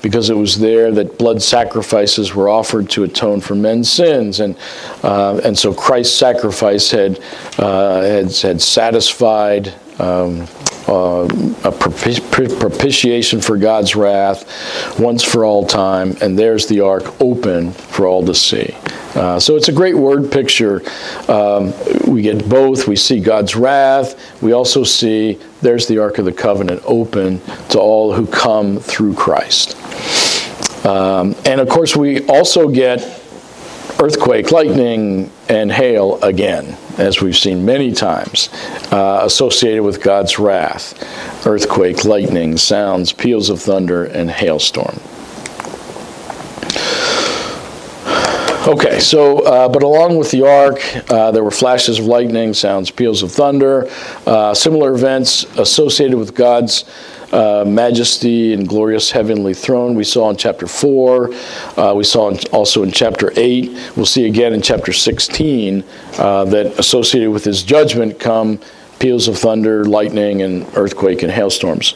[0.06, 4.56] because it was there that blood sacrifices were offered to atone for men's sins, and
[5.02, 7.18] uh, and so Christ's sacrifice had
[7.58, 10.46] uh, had, had satisfied um,
[10.86, 11.26] uh,
[11.64, 18.06] a propitiation for God's wrath once for all time, and there's the ark open for
[18.06, 18.76] all to see.
[19.16, 20.82] Uh, so it's a great word picture.
[21.28, 21.72] Um,
[22.06, 22.86] we get both.
[22.86, 24.42] We see God's wrath.
[24.42, 27.40] We also see there's the Ark of the Covenant open
[27.70, 29.74] to all who come through Christ.
[30.84, 33.00] Um, and of course, we also get
[33.98, 38.48] earthquake, lightning, and hail again as we've seen many times,
[38.90, 40.94] uh, associated with God's wrath
[41.46, 44.98] earthquake, lightning, sounds, peals of thunder, and hailstorm.
[48.66, 52.90] Okay, so, uh, but along with the ark, uh, there were flashes of lightning, sounds,
[52.90, 53.88] peals of thunder,
[54.26, 56.84] uh, similar events associated with God's
[57.30, 59.94] uh, majesty and glorious heavenly throne.
[59.94, 61.30] We saw in chapter 4.
[61.76, 63.92] Uh, we saw in, also in chapter 8.
[63.94, 65.84] We'll see again in chapter 16
[66.18, 68.58] uh, that associated with his judgment come
[68.98, 71.94] peals of thunder, lightning, and earthquake and hailstorms.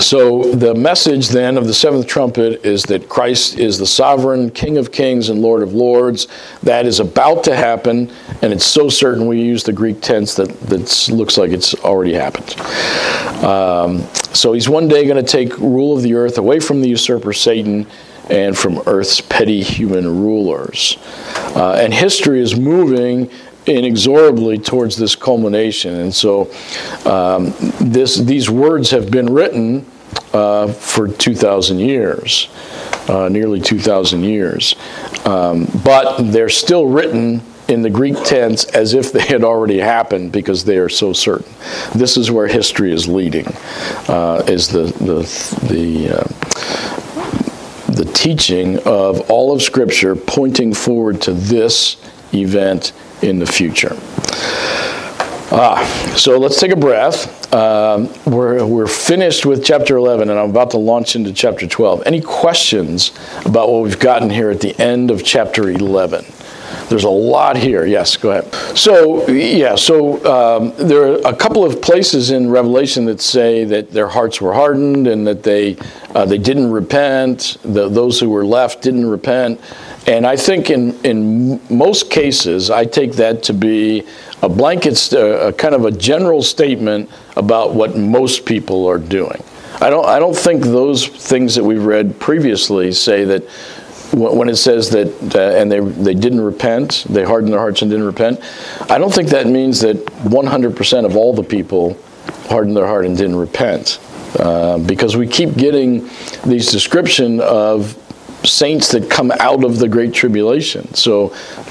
[0.00, 4.78] So, the message then of the seventh trumpet is that Christ is the sovereign King
[4.78, 6.28] of kings and Lord of lords.
[6.62, 8.08] That is about to happen,
[8.40, 12.12] and it's so certain we use the Greek tense that, that looks like it's already
[12.12, 12.60] happened.
[13.44, 16.88] Um, so, he's one day going to take rule of the earth away from the
[16.88, 17.84] usurper Satan
[18.30, 20.96] and from earth's petty human rulers.
[21.56, 23.30] Uh, and history is moving
[23.68, 25.94] inexorably towards this culmination.
[25.94, 26.50] And so
[27.04, 29.86] um, this, these words have been written
[30.32, 32.48] uh, for 2,000 years,
[33.08, 34.74] uh, nearly 2,000 years.
[35.24, 40.32] Um, but they're still written in the Greek tense as if they had already happened
[40.32, 41.52] because they are so certain.
[41.94, 43.46] This is where history is leading,
[44.08, 46.68] uh, is the, the, the uh,
[47.98, 51.96] the teaching of all of Scripture pointing forward to this
[52.32, 52.92] event
[53.22, 53.96] in the future.
[55.50, 55.82] Ah,
[56.14, 57.52] so let's take a breath.
[57.54, 62.02] Um, we're, we're finished with chapter 11, and I'm about to launch into chapter 12.
[62.04, 63.12] Any questions
[63.46, 66.26] about what we've gotten here at the end of chapter 11?
[66.88, 67.84] There's a lot here.
[67.84, 68.52] Yes, go ahead.
[68.76, 73.90] So, yeah, so um, there are a couple of places in Revelation that say that
[73.90, 75.76] their hearts were hardened and that they,
[76.14, 77.58] uh, they didn't repent.
[77.62, 79.60] The, those who were left didn't repent.
[80.06, 84.06] And I think in, in most cases, I take that to be
[84.42, 89.42] a blanket, uh, a kind of a general statement about what most people are doing.
[89.80, 93.44] I don't, I don't think those things that we've read previously say that
[94.12, 97.90] when it says that, uh, and they, they didn't repent, they hardened their hearts and
[97.90, 98.40] didn't repent,
[98.90, 101.98] I don't think that means that 100% of all the people
[102.48, 104.00] hardened their heart and didn't repent.
[104.38, 106.08] Uh, because we keep getting
[106.46, 107.96] these description of
[108.44, 110.92] saints that come out of the Great Tribulation.
[110.94, 111.30] So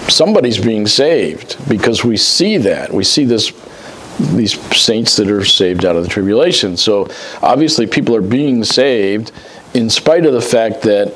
[0.09, 2.91] somebody's being saved because we see that.
[2.91, 3.51] We see this
[4.33, 6.75] these saints that are saved out of the tribulation.
[6.75, 7.07] So
[7.43, 9.31] obviously people are being saved
[9.75, 11.13] in spite of the fact that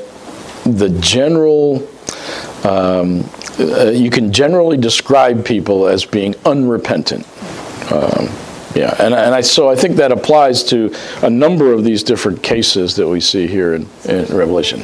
[0.66, 1.88] the general
[2.64, 3.24] um,
[3.60, 7.28] uh, you can generally describe people as being unrepentant.
[7.92, 8.30] Um,
[8.76, 12.42] yeah, and, and I, so I think that applies to a number of these different
[12.42, 14.80] cases that we see here in, in Revelation.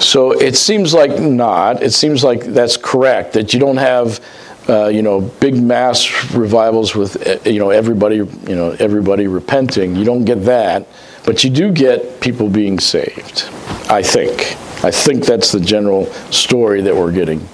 [0.00, 1.82] So it seems like not.
[1.82, 4.20] It seems like that's correct, that you don't have.
[4.68, 9.96] Uh, you know, big mass revivals with uh, you know everybody, you know everybody repenting.
[9.96, 10.86] You don't get that,
[11.28, 13.50] but you do get people being saved.
[13.90, 14.56] I think.
[14.82, 17.46] I think that's the general story that we're getting.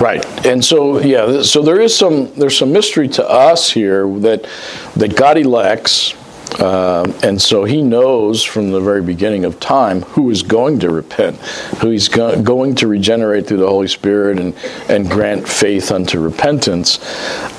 [0.00, 4.48] Right, and so yeah, so there is some there's some mystery to us here that
[4.96, 6.14] that God elects,
[6.58, 10.88] uh, and so He knows from the very beginning of time who is going to
[10.88, 11.36] repent,
[11.80, 14.54] who He's go- going to regenerate through the Holy Spirit and
[14.88, 16.98] and grant faith unto repentance,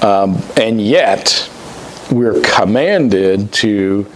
[0.03, 1.47] um, and yet
[2.09, 4.07] we're commanded to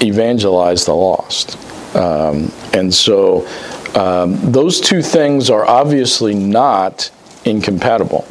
[0.00, 1.56] evangelize the lost,
[1.96, 3.46] um, and so
[3.94, 7.10] um, those two things are obviously not
[7.44, 8.26] incompatible.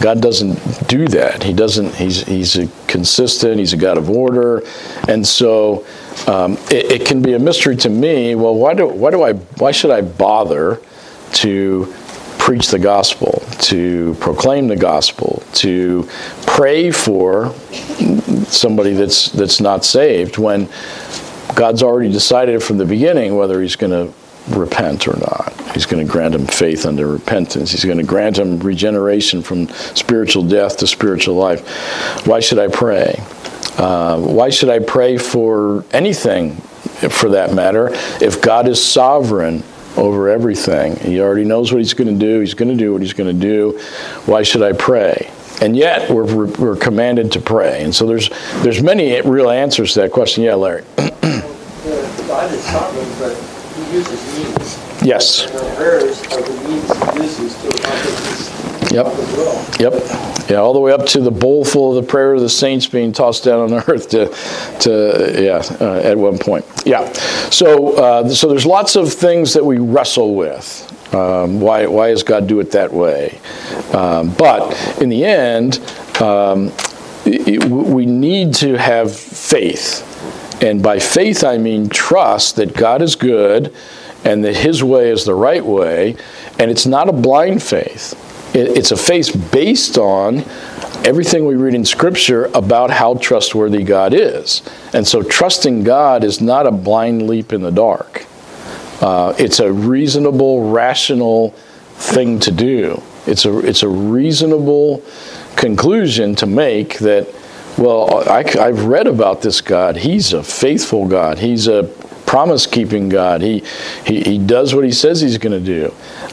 [0.00, 1.42] God doesn't do that.
[1.42, 1.94] He doesn't.
[1.94, 3.58] He's he's consistent.
[3.58, 4.62] He's a God of order,
[5.08, 5.86] and so
[6.26, 8.34] um, it, it, can be a mystery to me.
[8.34, 10.80] Well, why do why do I why should I bother
[11.34, 11.94] to
[12.46, 16.08] preach the gospel, to proclaim the gospel, to
[16.46, 17.52] pray for
[18.46, 20.68] somebody that's that's not saved when
[21.56, 24.14] God's already decided from the beginning whether He's going to
[24.56, 25.52] repent or not.
[25.74, 27.72] He's going to grant him faith unto repentance.
[27.72, 31.66] He's going to grant him regeneration from spiritual death to spiritual life.
[32.28, 33.16] Why should I pray?
[33.76, 36.54] Uh, why should I pray for anything,
[37.10, 37.88] for that matter,
[38.20, 39.64] if God is sovereign
[39.96, 40.96] over everything?
[40.96, 42.40] He already knows what He's going to do.
[42.40, 43.78] He's going to do what He's going to do.
[44.26, 45.30] Why should I pray?
[45.60, 47.82] And yet, we're, we're commanded to pray.
[47.82, 48.28] And so there's
[48.62, 50.44] there's many real answers to that question.
[50.44, 50.84] Yeah, Larry.
[50.96, 53.56] God is sovereign, but
[53.92, 55.02] uses means.
[55.02, 55.46] Yes.
[55.46, 58.55] And the prayers are the means he uses to accomplish his
[58.96, 59.06] Yep.
[59.78, 59.92] Yep.
[60.48, 62.86] Yeah, all the way up to the bowl full of the prayer of the saints
[62.86, 64.28] being tossed down on earth to,
[64.80, 66.64] to yeah, uh, at one point.
[66.86, 67.12] Yeah.
[67.50, 71.14] So, uh, so there's lots of things that we wrestle with.
[71.14, 73.38] Um, why, why does God do it that way?
[73.92, 75.78] Um, but in the end,
[76.22, 76.72] um,
[77.26, 80.04] it, we need to have faith.
[80.62, 83.74] And by faith, I mean trust that God is good
[84.24, 86.16] and that His way is the right way.
[86.58, 88.14] And it's not a blind faith,
[88.54, 90.44] it's a faith based on
[91.04, 94.62] everything we read in Scripture about how trustworthy God is.
[94.92, 98.26] And so, trusting God is not a blind leap in the dark,
[99.00, 101.50] uh, it's a reasonable, rational
[101.96, 103.02] thing to do.
[103.26, 105.02] It's a, it's a reasonable
[105.56, 107.26] conclusion to make that
[107.78, 109.96] well, I, have read about this God.
[109.96, 111.38] He's a faithful God.
[111.38, 111.84] He's a
[112.24, 113.42] promise keeping God.
[113.42, 113.62] He,
[114.06, 115.90] he, he does what he says he's going to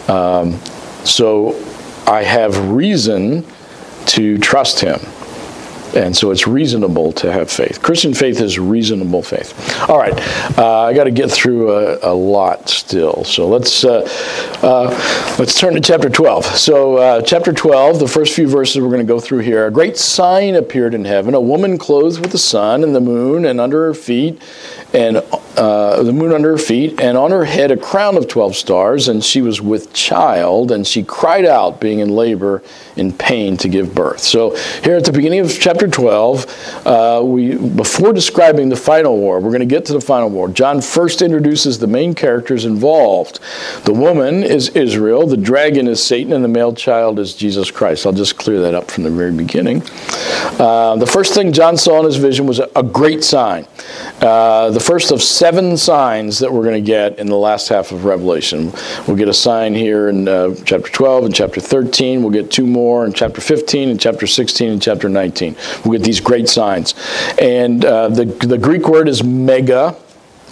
[0.08, 0.14] do.
[0.14, 0.58] Um,
[1.04, 1.52] so
[2.08, 3.46] I have reason
[4.08, 5.00] to trust him.
[5.96, 7.84] And so it's reasonable to have faith.
[7.84, 9.54] Christian faith is reasonable faith.
[9.88, 10.14] All right,
[10.58, 13.24] uh, I got to get through a, a, lot still.
[13.24, 14.02] So let's uh,
[14.64, 16.46] uh, let's turn to chapter 12.
[16.46, 19.68] So uh, chapter 12, the first few verses we're going to go through here.
[19.68, 23.46] A great sign appeared in heaven: a woman clothed with the sun and the moon,
[23.46, 24.42] and under her feet
[24.96, 25.22] and
[25.58, 29.08] uh, the moon under her feet, and on her head a crown of 12 stars,
[29.08, 32.64] and she was with child, and she cried out, being in labor,
[32.96, 34.20] in pain to give birth.
[34.20, 39.40] So, here at the beginning of chapter 12, uh, we, before describing the final war,
[39.40, 40.50] we're going to get to the final war.
[40.50, 43.40] John first introduces the main characters involved.
[43.84, 48.06] The woman is Israel, the dragon is Satan, and the male child is Jesus Christ.
[48.06, 49.84] I'll just clear that up from the very beginning.
[50.60, 53.68] Uh, the first thing John saw in his vision was a, a great sign.
[54.22, 57.92] Uh, the first of seven signs that we're going to get in the last half
[57.92, 58.72] of Revelation.
[59.06, 62.24] We'll get a sign here in uh, chapter 12 and chapter 13.
[62.24, 65.58] We'll get two more in chapter 15 and chapter 16 and chapter 19.
[65.84, 66.96] We'll get these great signs.
[67.42, 69.92] And uh, the, the Greek word is mega,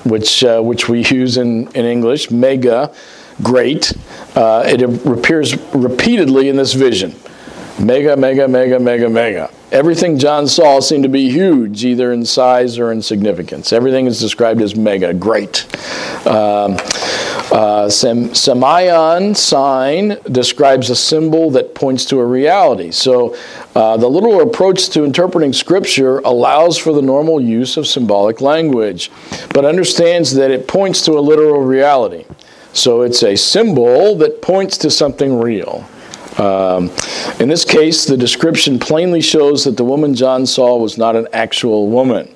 [0.03, 2.29] which, uh, which we use in, in English.
[2.29, 2.93] Mega,
[3.41, 3.93] great.
[4.35, 7.15] Uh, it appears repeatedly in this vision.
[7.83, 9.51] Mega, mega, mega, mega, mega.
[9.71, 13.73] Everything John saw seemed to be huge, either in size or in significance.
[13.73, 15.65] Everything is described as mega, great.
[16.27, 16.77] Um,
[17.51, 18.27] uh, sign
[20.31, 22.91] describes a symbol that points to a reality.
[22.91, 23.35] So,
[23.75, 29.11] uh, the literal approach to interpreting Scripture allows for the normal use of symbolic language,
[29.53, 32.25] but understands that it points to a literal reality.
[32.73, 35.85] So it's a symbol that points to something real.
[36.37, 36.91] Um,
[37.39, 41.27] in this case, the description plainly shows that the woman John saw was not an
[41.33, 42.33] actual woman.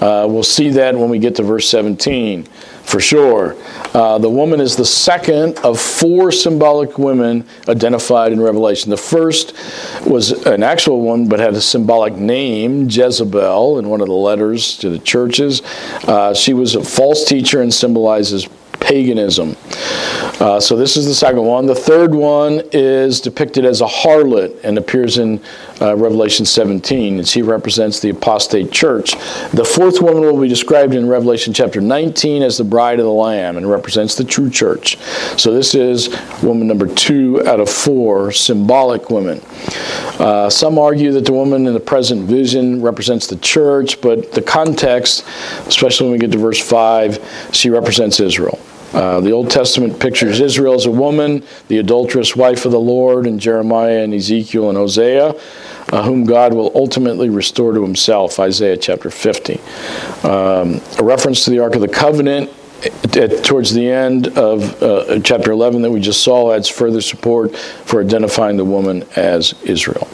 [0.00, 2.48] Uh, we'll see that when we get to verse 17
[2.88, 3.54] for sure.
[3.92, 8.90] Uh, the woman is the second of four symbolic women identified in Revelation.
[8.90, 9.54] The first
[10.06, 14.78] was an actual one, but had a symbolic name, Jezebel, in one of the letters
[14.78, 15.60] to the churches.
[16.04, 18.48] Uh, she was a false teacher and symbolizes
[18.80, 19.56] paganism.
[20.40, 21.66] Uh, so this is the second one.
[21.66, 25.42] The third one is depicted as a harlot and appears in
[25.80, 29.12] uh, Revelation 17, and she represents the apostate church.
[29.50, 33.12] The fourth woman will be described in Revelation chapter 19 as the bride of the
[33.12, 34.96] Lamb and represents the true church.
[35.36, 36.08] So this is
[36.42, 39.40] woman number two out of four symbolic women.
[40.20, 44.42] Uh, some argue that the woman in the present vision represents the church, but the
[44.42, 45.24] context,
[45.66, 48.58] especially when we get to verse 5, she represents Israel.
[48.92, 53.26] Uh, the Old Testament pictures Israel as a woman, the adulterous wife of the Lord
[53.26, 55.34] in Jeremiah and Ezekiel and Hosea,
[55.92, 59.60] uh, whom God will ultimately restore to himself, Isaiah chapter 50.
[60.22, 62.50] Um, a reference to the Ark of the Covenant
[63.18, 67.56] at, towards the end of uh, chapter 11 that we just saw adds further support
[67.56, 70.08] for identifying the woman as Israel.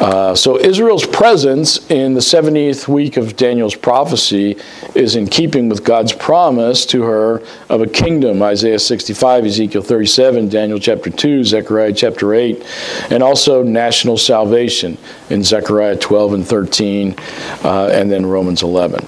[0.00, 4.56] Uh, so Israel's presence in the 70th week of Daniel's prophecy
[4.94, 10.48] is in keeping with God's promise to her of a kingdom, Isaiah 65, Ezekiel 37,
[10.48, 12.64] Daniel chapter 2, Zechariah chapter 8,
[13.10, 14.98] and also national salvation
[15.30, 17.14] in Zechariah 12 and 13,
[17.62, 19.06] uh, and then Romans 11.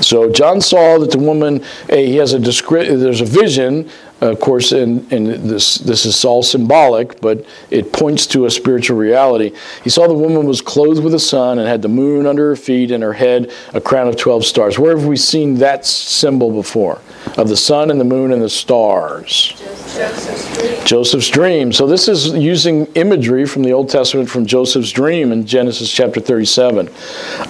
[0.00, 3.90] So John saw that the woman, eh, he has a descri- there's a vision,
[4.20, 9.52] of course, and, this, this is all symbolic, but it points to a spiritual reality.
[9.84, 12.56] He saw the woman was clothed with the sun and had the moon under her
[12.56, 14.78] feet and her head a crown of 12 stars.
[14.78, 17.00] Where have we seen that symbol before?
[17.36, 19.54] Of the sun and the moon and the stars.
[19.96, 20.86] Joseph's dream.
[20.86, 21.72] Joseph's dream.
[21.72, 26.20] So this is using imagery from the Old Testament from Joseph's dream in Genesis chapter
[26.20, 26.88] 37.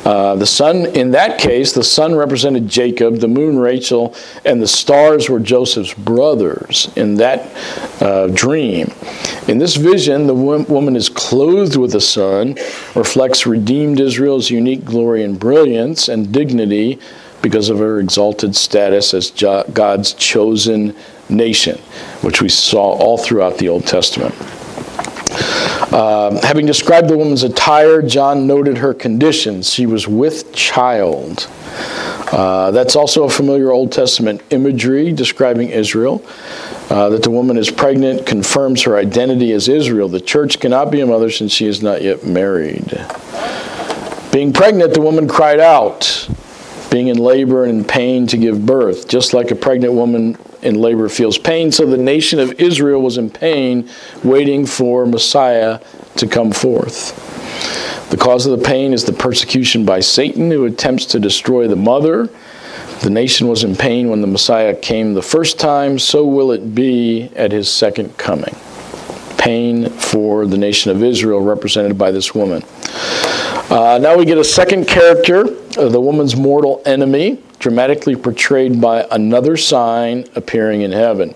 [0.04, 4.14] Uh, the sun, in that case, the sun represented Jacob, the moon Rachel,
[4.44, 6.57] and the stars were Joseph's brothers
[6.96, 7.50] in that
[8.02, 8.92] uh, dream.
[9.48, 12.56] In this vision, the woman is clothed with the sun,
[12.94, 16.98] reflects redeemed Israel's unique glory and brilliance and dignity
[17.42, 20.94] because of her exalted status as God's chosen
[21.28, 21.78] nation,
[22.22, 24.34] which we saw all throughout the Old Testament.
[25.93, 29.62] Uh, having described the woman's attire, John noted her condition.
[29.62, 31.49] She was with child.
[32.30, 36.24] Uh, that's also a familiar Old Testament imagery describing Israel.
[36.91, 40.09] Uh, that the woman is pregnant confirms her identity as Israel.
[40.09, 43.07] The church cannot be a mother since she is not yet married.
[44.32, 46.28] Being pregnant, the woman cried out,
[46.91, 50.76] being in labor and in pain to give birth, just like a pregnant woman in
[50.76, 51.72] labor feels pain.
[51.72, 53.88] So the nation of Israel was in pain,
[54.24, 55.80] waiting for Messiah
[56.16, 57.14] to come forth.
[58.11, 61.76] The cause of the pain is the persecution by Satan, who attempts to destroy the
[61.76, 62.28] mother.
[63.02, 66.74] The nation was in pain when the Messiah came the first time, so will it
[66.74, 68.56] be at his second coming.
[69.36, 72.62] Pain for the nation of Israel, represented by this woman.
[73.70, 75.46] Uh, now we get a second character,
[75.78, 81.34] uh, the woman's mortal enemy, dramatically portrayed by another sign appearing in heaven.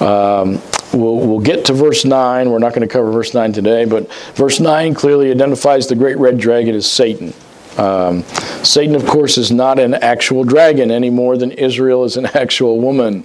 [0.00, 0.60] Um,
[0.92, 2.50] we'll, we'll get to verse 9.
[2.50, 6.18] We're not going to cover verse 9 today, but verse 9 clearly identifies the great
[6.18, 7.32] red dragon as Satan.
[7.78, 8.22] Um,
[8.62, 12.80] Satan, of course, is not an actual dragon any more than Israel is an actual
[12.80, 13.24] woman,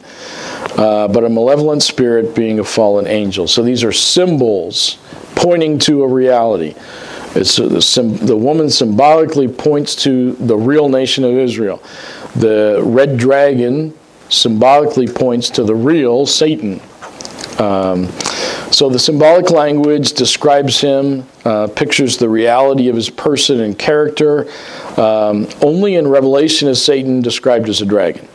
[0.77, 3.45] uh, but a malevolent spirit being a fallen angel.
[3.45, 4.97] So these are symbols
[5.35, 6.75] pointing to a reality.
[7.33, 11.81] It's uh, the, the woman symbolically points to the real nation of Israel.
[12.35, 13.97] The red dragon
[14.29, 16.81] symbolically points to the real Satan.
[17.57, 18.07] Um,
[18.71, 24.49] so the symbolic language describes him, uh, pictures the reality of his person and character.
[24.97, 28.27] Um, only in Revelation is Satan described as a dragon.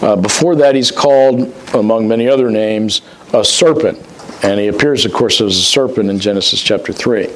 [0.00, 3.98] Uh, before that, he's called, among many other names, a serpent.
[4.42, 7.28] And he appears, of course, as a serpent in Genesis chapter 3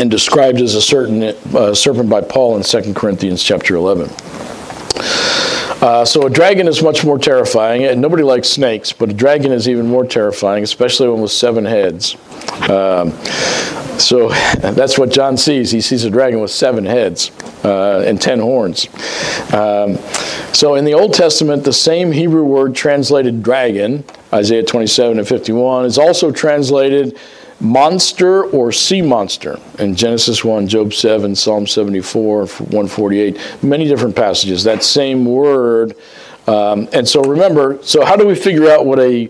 [0.00, 4.08] and described as a certain uh, serpent by Paul in 2 Corinthians chapter 11.
[5.82, 9.52] Uh, so a dragon is much more terrifying, and nobody likes snakes, but a dragon
[9.52, 12.16] is even more terrifying, especially one with seven heads.
[12.70, 13.12] Um,
[13.98, 14.28] so
[14.58, 15.70] that's what John sees.
[15.70, 17.30] He sees a dragon with seven heads
[17.62, 18.88] uh, and ten horns.
[19.52, 19.96] Um,
[20.54, 25.84] so in the Old Testament, the same Hebrew word translated dragon, Isaiah 27 and 51,
[25.84, 27.18] is also translated
[27.60, 34.64] monster or sea monster in Genesis 1, Job 7, Psalm 74, 148, many different passages.
[34.64, 35.94] That same word
[36.46, 39.28] Um, and so remember, so how do we figure out what a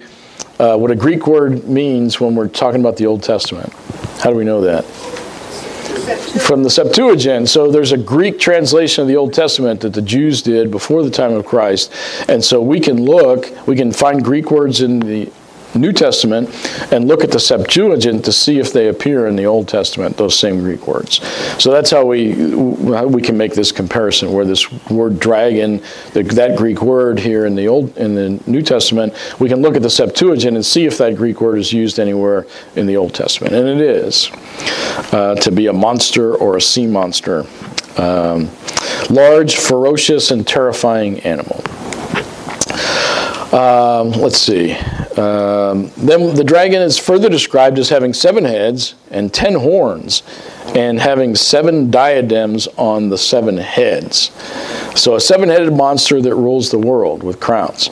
[0.59, 3.73] uh, what a Greek word means when we're talking about the Old Testament?
[4.21, 4.85] How do we know that?
[6.47, 7.49] From the Septuagint.
[7.49, 11.11] So there's a Greek translation of the Old Testament that the Jews did before the
[11.11, 11.93] time of Christ.
[12.29, 15.33] And so we can look, we can find Greek words in the
[15.75, 16.49] New Testament
[16.93, 20.39] and look at the Septuagint to see if they appear in the Old Testament, those
[20.39, 21.21] same Greek words.
[21.63, 22.33] So that's how we
[22.93, 27.47] how we can make this comparison where this word dragon, the, that Greek word here
[27.47, 30.87] in the Old in the New Testament, we can look at the Septuagint and see
[30.87, 32.47] if that Greek word is used anywhere
[32.77, 34.31] in the Old Testament, and it is
[35.13, 37.45] uh, to be a monster or a sea monster,
[37.97, 38.51] um,
[39.09, 41.63] large, ferocious, and terrifying animal.
[43.53, 44.75] Um, let's see.
[45.17, 50.23] Um, then the dragon is further described as having seven heads and ten horns,
[50.77, 54.31] and having seven diadems on the seven heads.
[54.95, 57.89] So, a seven headed monster that rules the world with crowns.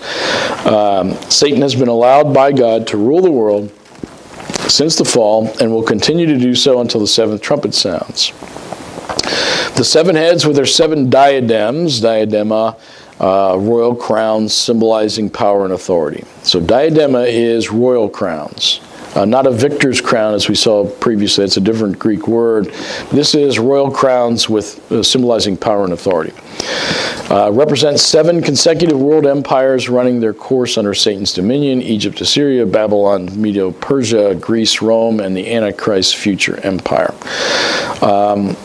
[0.64, 3.72] Um, Satan has been allowed by God to rule the world
[4.70, 8.32] since the fall and will continue to do so until the seventh trumpet sounds.
[9.76, 12.78] The seven heads with their seven diadems, diadema,
[13.20, 16.24] uh, royal crowns symbolizing power and authority.
[16.42, 18.80] So diadema is royal crowns.
[19.14, 21.44] Uh, not a victor's crown as we saw previously.
[21.44, 22.66] It's a different Greek word.
[23.10, 26.32] This is royal crowns with uh, symbolizing power and authority.
[27.30, 33.28] Uh, represents seven consecutive world empires running their course under Satan's dominion Egypt, Assyria, Babylon,
[33.40, 37.14] Medo Persia, Greece, Rome, and the Antichrist future empire.
[38.02, 38.56] Um,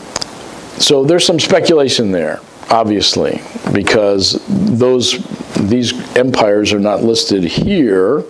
[0.78, 2.40] so there's some speculation there
[2.70, 3.40] obviously,
[3.72, 5.18] because those
[5.56, 8.24] these empires are not listed here.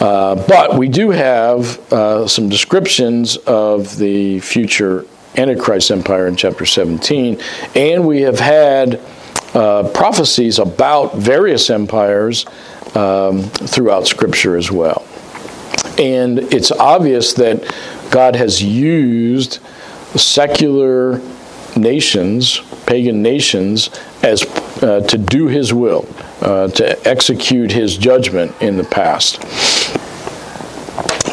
[0.00, 5.04] Uh, but we do have uh, some descriptions of the future
[5.36, 7.40] Antichrist empire in chapter 17,
[7.74, 9.00] and we have had
[9.54, 12.46] uh, prophecies about various empires
[12.94, 15.06] um, throughout Scripture as well.
[15.98, 17.74] And it's obvious that
[18.10, 19.60] God has used
[20.14, 21.20] secular
[21.76, 23.90] nations pagan nations
[24.22, 24.44] as
[24.82, 26.08] uh, to do his will,
[26.40, 29.40] uh, to execute his judgment in the past.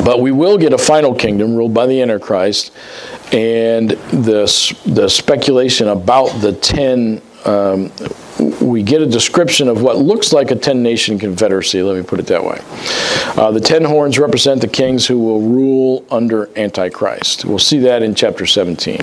[0.04, 2.72] But we will get a final kingdom ruled by the Antichrist,
[3.32, 7.22] and the, the speculation about the ten.
[7.46, 7.92] Um,
[8.62, 12.20] we get a description of what looks like a 10 nation confederacy, let me put
[12.20, 12.60] it that way.
[13.42, 17.46] Uh, the 10 horns represent the kings who will rule under Antichrist.
[17.46, 19.00] We'll see that in chapter 17.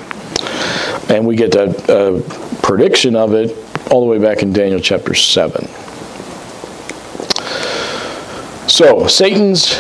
[1.09, 2.21] And we get a, a
[2.63, 3.57] prediction of it
[3.91, 5.69] all the way back in Daniel chapter 7.
[8.69, 9.77] So, Satan's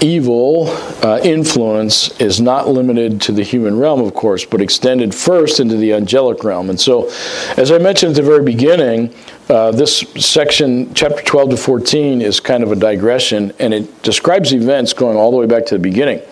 [0.00, 0.68] evil
[1.02, 5.76] uh, influence is not limited to the human realm, of course, but extended first into
[5.76, 6.70] the angelic realm.
[6.70, 7.10] And so,
[7.58, 9.14] as I mentioned at the very beginning,
[9.50, 14.54] uh, this section, chapter 12 to 14, is kind of a digression, and it describes
[14.54, 16.22] events going all the way back to the beginning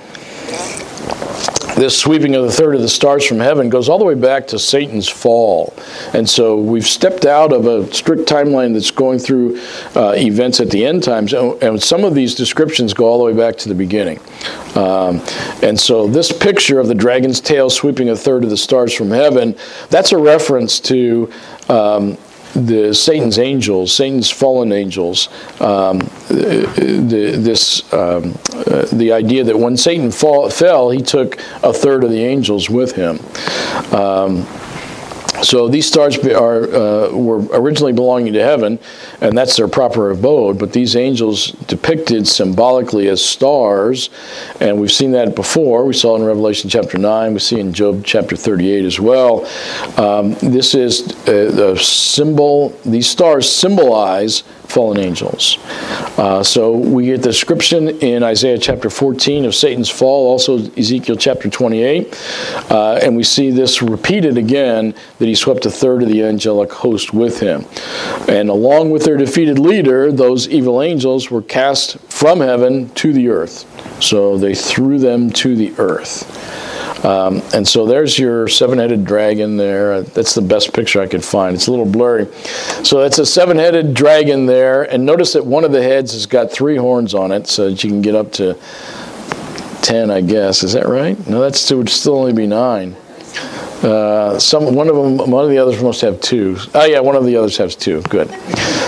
[1.78, 4.48] this sweeping of the third of the stars from heaven goes all the way back
[4.48, 5.72] to Satan's fall.
[6.12, 9.60] And so we've stepped out of a strict timeline that's going through
[9.94, 13.32] uh, events at the end times, and some of these descriptions go all the way
[13.32, 14.18] back to the beginning.
[14.74, 15.22] Um,
[15.62, 19.10] and so this picture of the dragon's tail sweeping a third of the stars from
[19.10, 19.56] heaven,
[19.88, 21.32] that's a reference to
[21.68, 22.18] um,
[22.66, 25.28] the Satan's angels, Satan's fallen angels,
[25.60, 25.98] um,
[26.28, 28.34] the, this um,
[28.66, 32.68] uh, the idea that when Satan fall, fell, he took a third of the angels
[32.68, 33.18] with him.
[33.94, 34.46] Um,
[35.42, 38.78] so these stars are uh, were originally belonging to heaven,
[39.20, 40.58] and that's their proper abode.
[40.58, 44.10] But these angels depicted symbolically as stars,
[44.60, 45.84] and we've seen that before.
[45.84, 47.32] We saw in Revelation chapter nine.
[47.34, 49.46] We see in Job chapter thirty-eight as well.
[49.96, 52.70] Um, this is uh, the symbol.
[52.84, 55.58] These stars symbolize fallen angels.
[56.18, 61.16] Uh, so we get the description in Isaiah chapter 14 of Satan's fall, also Ezekiel
[61.16, 62.14] chapter 28,
[62.70, 66.70] uh, and we see this repeated again that he swept a third of the angelic
[66.70, 67.64] host with him.
[68.28, 73.28] And along with their defeated leader, those evil angels were cast from heaven to the
[73.28, 73.64] earth.
[74.02, 76.67] So they threw them to the earth.
[77.04, 80.02] Um, and so there's your seven headed dragon there.
[80.02, 81.54] That's the best picture I could find.
[81.54, 82.26] It's a little blurry.
[82.84, 84.82] So it's a seven headed dragon there.
[84.82, 87.84] And notice that one of the heads has got three horns on it so that
[87.84, 88.58] you can get up to
[89.82, 90.62] 10, I guess.
[90.62, 91.18] Is that right?
[91.28, 92.96] No, that's would still only be nine.
[93.82, 96.56] Uh, some one of them, one of the others must have two.
[96.74, 98.02] Oh yeah, one of the others has two.
[98.02, 98.28] Good.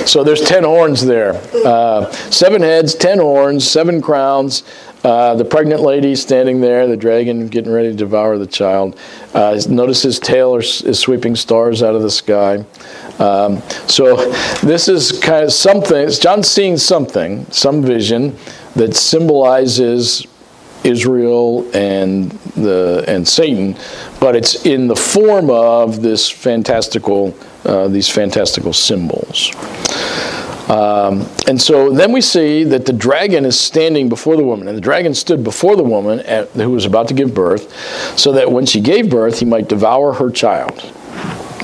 [0.04, 1.40] So there's ten horns there.
[1.64, 4.64] Uh, seven heads, ten horns, seven crowns.
[5.03, 8.98] Uh, the pregnant lady standing there, the dragon getting ready to devour the child.
[9.32, 12.64] Uh, notice his tail is, is, sweeping stars out of the sky.
[13.18, 14.30] Um, so
[14.61, 18.36] this is kind of something, John's seeing something, some vision
[18.76, 20.26] that symbolizes
[20.84, 23.76] Israel and the and Satan,
[24.18, 29.51] but it's in the form of this fantastical uh, these fantastical symbols.
[30.70, 34.76] Um, and so then we see that the dragon is standing before the woman, and
[34.76, 37.74] the dragon stood before the woman at, who was about to give birth,
[38.16, 40.92] so that when she gave birth, he might devour her child.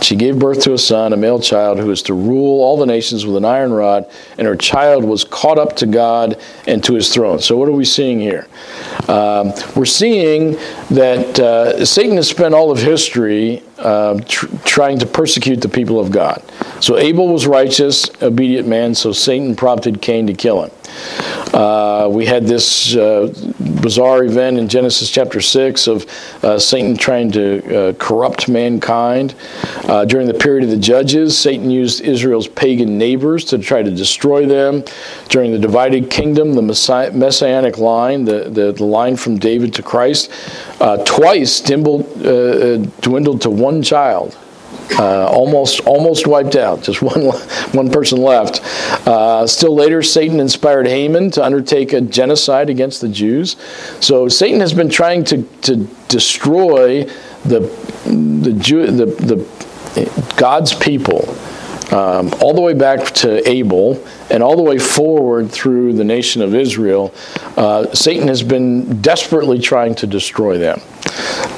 [0.02, 2.84] She gave birth to a son, a male child, who is to rule all the
[2.84, 6.94] nations with an iron rod, and her child was caught up to God and to
[6.94, 7.38] his throne.
[7.38, 8.46] So, what are we seeing here?
[9.08, 10.58] Um, we're seeing
[10.90, 15.98] that uh, Satan has spent all of history uh, tr- trying to persecute the people
[15.98, 16.42] of God.
[16.80, 20.70] So, Abel was righteous, obedient man, so Satan prompted Cain to kill him.
[21.52, 23.32] Uh, we had this uh,
[23.80, 26.06] bizarre event in Genesis chapter 6 of
[26.42, 29.34] uh, Satan trying to uh, corrupt mankind.
[30.06, 34.46] During the period of the judges, Satan used Israel's pagan neighbors to try to destroy
[34.46, 34.84] them.
[35.28, 40.30] During the divided kingdom, the messianic line, the, the, the line from David to Christ,
[40.80, 42.12] uh, twice dwindled,
[43.00, 44.36] dwindled to one child
[44.98, 46.82] uh, almost almost wiped out.
[46.82, 47.26] Just one
[47.72, 48.60] one person left.
[49.06, 53.56] Uh, still later, Satan inspired Haman to undertake a genocide against the Jews.
[54.00, 57.04] So Satan has been trying to to destroy
[57.44, 57.60] the
[58.04, 61.36] the Jew the the God's people.
[61.92, 66.42] Um, all the way back to Abel and all the way forward through the nation
[66.42, 67.14] of Israel,
[67.56, 70.80] uh, Satan has been desperately trying to destroy them.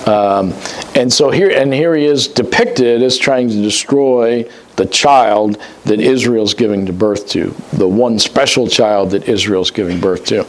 [0.07, 0.53] Um,
[0.95, 4.45] and so here, and here he is depicted as trying to destroy
[4.79, 10.01] the child that Israel's giving to birth to, the one special child that Israel's giving
[10.01, 10.45] birth to.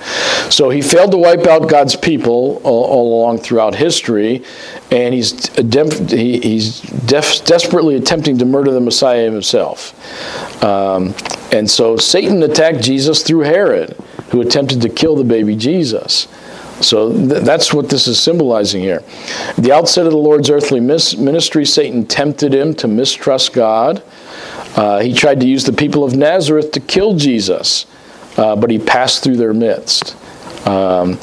[0.52, 4.44] So he failed to wipe out God's people all, all along throughout history,
[4.92, 10.64] and he's, he's def, desperately attempting to murder the Messiah himself.
[10.64, 11.16] Um,
[11.52, 13.98] and so Satan attacked Jesus through Herod,
[14.30, 16.28] who attempted to kill the baby Jesus.
[16.82, 19.04] So th- that's what this is symbolizing here.
[19.50, 24.02] At the outset of the Lord's earthly mis- ministry, Satan tempted him to mistrust God.
[24.76, 27.86] Uh, he tried to use the people of Nazareth to kill Jesus,
[28.38, 30.16] uh, but he passed through their midst.
[30.68, 31.18] Um,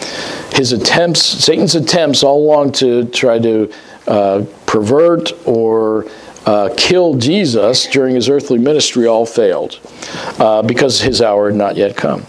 [0.52, 3.72] his attempts, Satan's attempts all along to try to
[4.06, 6.06] uh, pervert or
[6.46, 9.80] uh, kill Jesus during his earthly ministry all failed
[10.38, 12.24] uh, because his hour had not yet come.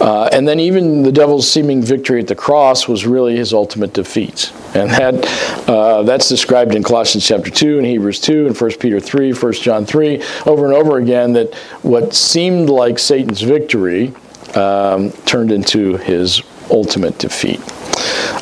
[0.00, 3.92] Uh, and then even the devil's seeming victory at the cross was really his ultimate
[3.92, 4.52] defeat.
[4.74, 9.00] And that uh, that's described in Colossians chapter 2 and Hebrews 2 and 1 Peter
[9.00, 14.14] 3, 1 John 3, over and over again that what seemed like Satan's victory
[14.54, 17.60] um, turned into his ultimate defeat.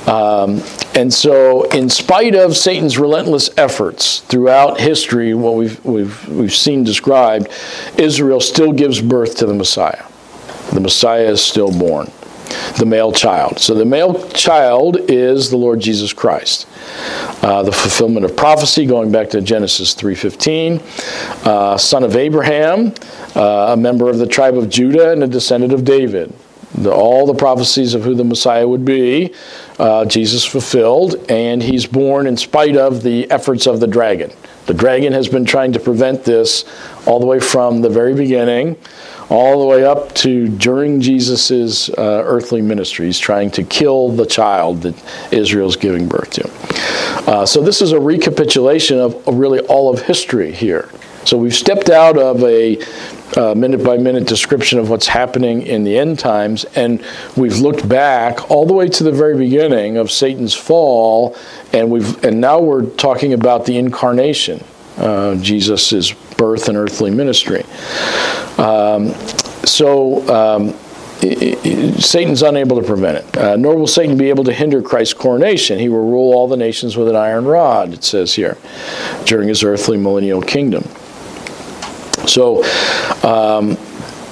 [0.08, 0.62] Um,
[0.94, 6.82] and so, in spite of Satan's relentless efforts throughout history, what we've, we've, we've seen
[6.84, 7.48] described,
[7.98, 10.04] Israel still gives birth to the Messiah.
[10.72, 12.10] The Messiah is still born,
[12.78, 13.59] the male child.
[13.59, 16.66] So the male child is the Lord Jesus Christ.
[17.42, 20.80] Uh, the fulfillment of prophecy, going back to Genesis 3:15,
[21.44, 22.92] uh, son of Abraham,
[23.34, 26.32] uh, a member of the tribe of Judah, and a descendant of David.
[26.74, 29.32] The, all the prophecies of who the Messiah would be,
[29.78, 34.30] uh, Jesus fulfilled, and he's born in spite of the efforts of the dragon.
[34.66, 36.66] The dragon has been trying to prevent this
[37.07, 38.76] all the way from the very beginning
[39.30, 43.06] all the way up to during Jesus' uh, earthly ministry.
[43.06, 47.30] He's trying to kill the child that Israel's giving birth to.
[47.30, 50.88] Uh, so, this is a recapitulation of, really all of history here.
[51.24, 52.78] So, we've stepped out of a
[53.36, 57.04] uh, minute by minute description of what's happening in the end times, and
[57.36, 61.36] we've looked back all the way to the very beginning of Satan's fall,
[61.74, 64.64] and we've and now we're talking about the incarnation,
[64.96, 67.64] uh, Jesus' birth and earthly ministry.
[68.57, 69.12] Um,
[69.66, 70.74] so um,
[72.01, 75.78] Satan's unable to prevent it, uh, nor will Satan be able to hinder Christ's coronation.
[75.78, 78.57] He will rule all the nations with an iron rod, it says here,
[79.24, 80.84] during his earthly millennial kingdom.
[82.26, 82.62] So,
[83.24, 83.76] um,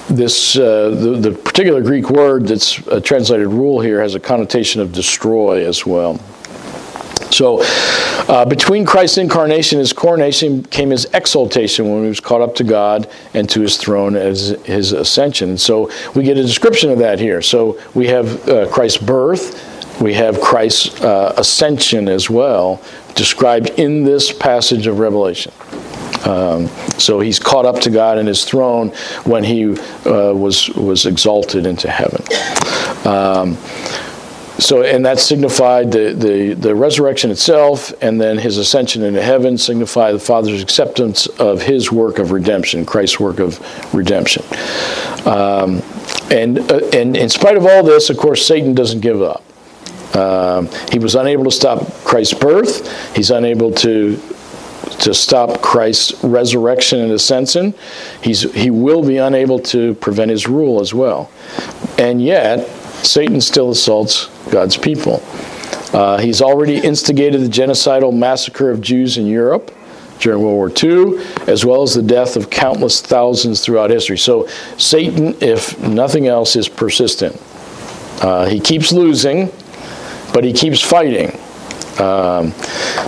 [0.09, 4.81] this uh, the, the, particular Greek word that's uh, translated rule here has a connotation
[4.81, 6.19] of destroy as well.
[7.33, 7.59] So,
[8.29, 12.55] uh, between Christ's incarnation and his coronation came his exaltation when he was caught up
[12.57, 15.59] to God and to his throne as his ascension.
[15.59, 17.43] So, we get a description of that here.
[17.43, 22.83] So, we have uh, Christ's birth, we have Christ's uh, ascension as well,
[23.15, 25.53] described in this passage of Revelation.
[26.27, 26.67] Um,
[26.99, 28.89] so he's caught up to God in his throne
[29.25, 32.23] when he uh, was was exalted into heaven.
[33.07, 33.57] Um,
[34.59, 39.59] so, and that signified the, the, the resurrection itself, and then his ascension into heaven
[39.59, 43.61] signify the Father's acceptance of his work of redemption, Christ's work of
[43.95, 44.43] redemption.
[45.27, 45.83] Um,
[46.31, 49.43] and, uh, and in spite of all this, of course, Satan doesn't give up.
[50.17, 53.15] Um, he was unable to stop Christ's birth.
[53.15, 54.19] He's unable to
[55.01, 57.75] to stop Christ's resurrection and ascension.
[58.23, 61.31] He's, he will be unable to prevent his rule as well.
[61.99, 62.69] And yet,
[63.03, 65.23] Satan still assaults God's people.
[65.93, 69.73] Uh, he's already instigated the genocidal massacre of Jews in Europe
[70.19, 74.19] during World War II, as well as the death of countless thousands throughout history.
[74.19, 77.41] So, Satan, if nothing else, is persistent.
[78.23, 79.53] Uh, he keeps losing,
[80.33, 81.39] but he keeps fighting.
[82.01, 82.53] Um,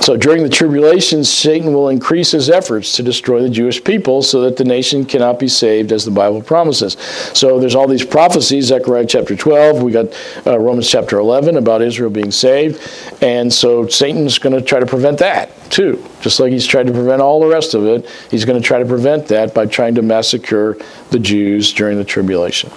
[0.01, 4.41] so during the tribulation, Satan will increase his efforts to destroy the Jewish people so
[4.43, 6.97] that the nation cannot be saved as the Bible promises.
[7.35, 10.07] So there's all these prophecies, Zechariah chapter 12, we got
[10.47, 12.81] uh, Romans chapter 11 about Israel being saved.
[13.23, 16.05] And so Satan's going to try to prevent that too.
[16.21, 18.79] Just like he's tried to prevent all the rest of it, he's going to try
[18.79, 20.79] to prevent that by trying to massacre
[21.11, 22.71] the Jews during the tribulation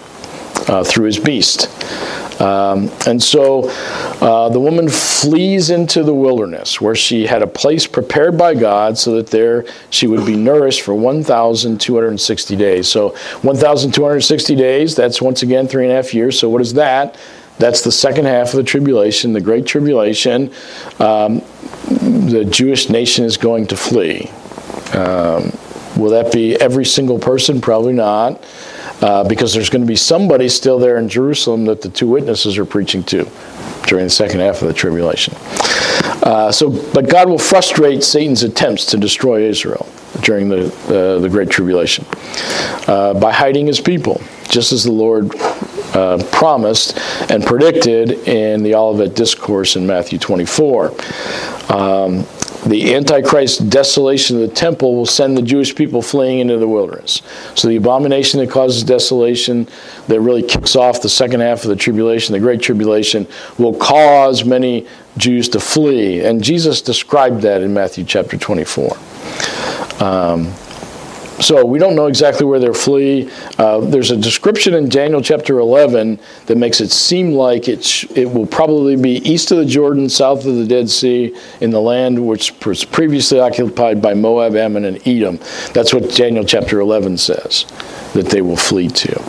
[0.67, 1.69] uh, through his beast.
[2.41, 3.69] Um, and so
[4.19, 8.97] uh, the woman flees into the wilderness where she had a place prepared by God
[8.97, 12.87] so that there she would be nourished for 1,260 days.
[12.87, 13.09] So
[13.43, 16.39] 1,260 days, that's once again three and a half years.
[16.39, 17.15] So what is that?
[17.59, 20.51] That's the second half of the tribulation, the Great Tribulation.
[20.97, 21.43] Um,
[21.89, 24.31] the Jewish nation is going to flee.
[24.97, 25.51] Um,
[25.95, 27.61] will that be every single person?
[27.61, 28.43] Probably not
[29.01, 32.57] uh, because there's going to be somebody still there in Jerusalem that the two witnesses
[32.57, 33.27] are preaching to
[33.87, 35.33] during the second half of the tribulation.
[36.23, 39.87] Uh, so, but God will frustrate Satan's attempts to destroy Israel
[40.21, 42.05] during the uh, the Great Tribulation
[42.87, 45.33] uh, by hiding His people, just as the Lord
[45.95, 46.97] uh, promised
[47.31, 50.93] and predicted in the Olivet Discourse in Matthew 24.
[51.69, 52.25] Um,
[52.65, 57.21] the Antichrist desolation of the temple will send the Jewish people fleeing into the wilderness.
[57.55, 59.67] So the abomination that causes desolation,
[60.07, 64.45] that really kicks off the second half of the tribulation, the Great Tribulation, will cause
[64.45, 64.87] many
[65.17, 66.21] Jews to flee.
[66.21, 68.97] And Jesus described that in Matthew chapter 24.
[69.99, 70.53] Um,
[71.41, 73.29] so we don't know exactly where they'll flee.
[73.57, 78.05] Uh, there's a description in Daniel chapter 11 that makes it seem like it, sh-
[78.15, 81.81] it will probably be east of the Jordan, south of the Dead Sea, in the
[81.81, 85.39] land which was previously occupied by Moab, Ammon, and Edom.
[85.73, 87.65] That's what Daniel chapter 11 says
[88.13, 89.21] that they will flee to.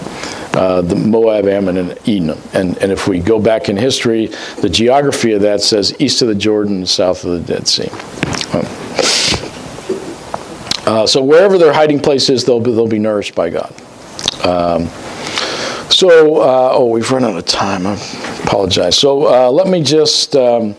[0.55, 2.39] Uh, the Moab, Ammon, and Edom.
[2.53, 4.27] And, and if we go back in history,
[4.61, 7.89] the geography of that says east of the Jordan, south of the Dead Sea.
[8.53, 8.67] Um,
[10.87, 13.75] uh, so wherever their hiding place is, they'll be, they'll be nourished by God.
[14.45, 14.89] Um,
[15.91, 17.87] so, uh, oh, we've run out of time.
[17.87, 17.95] I
[18.43, 18.97] apologize.
[18.99, 20.75] So uh, let me just um,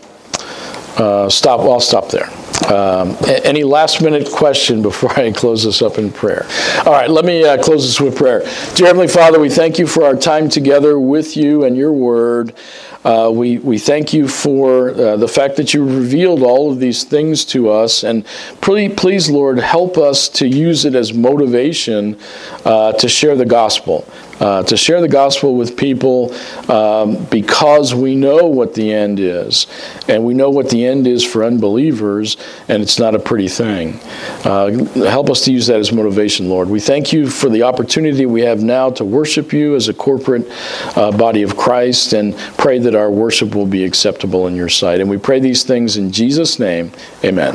[0.96, 1.60] uh, stop.
[1.60, 2.28] I'll stop there.
[2.72, 6.46] Um, any last minute question before I close this up in prayer?
[6.86, 8.40] All right, let me uh, close this with prayer.
[8.74, 12.54] Dear Heavenly Father, we thank you for our time together with you and your word.
[13.04, 17.04] Uh, we, we thank you for uh, the fact that you revealed all of these
[17.04, 18.02] things to us.
[18.02, 18.24] And
[18.62, 22.18] please, please Lord, help us to use it as motivation
[22.64, 24.06] uh, to share the gospel
[24.40, 26.34] uh, to share the gospel with people
[26.70, 29.66] um, because we know what the end is.
[30.08, 32.36] And we know what the end is for unbelievers,
[32.68, 34.00] and it's not a pretty thing.
[34.44, 36.68] Uh, help us to use that as motivation, Lord.
[36.68, 40.46] We thank you for the opportunity we have now to worship you as a corporate
[40.96, 45.00] uh, body of Christ and pray that our worship will be acceptable in your sight.
[45.00, 46.92] And we pray these things in Jesus' name.
[47.24, 47.54] Amen.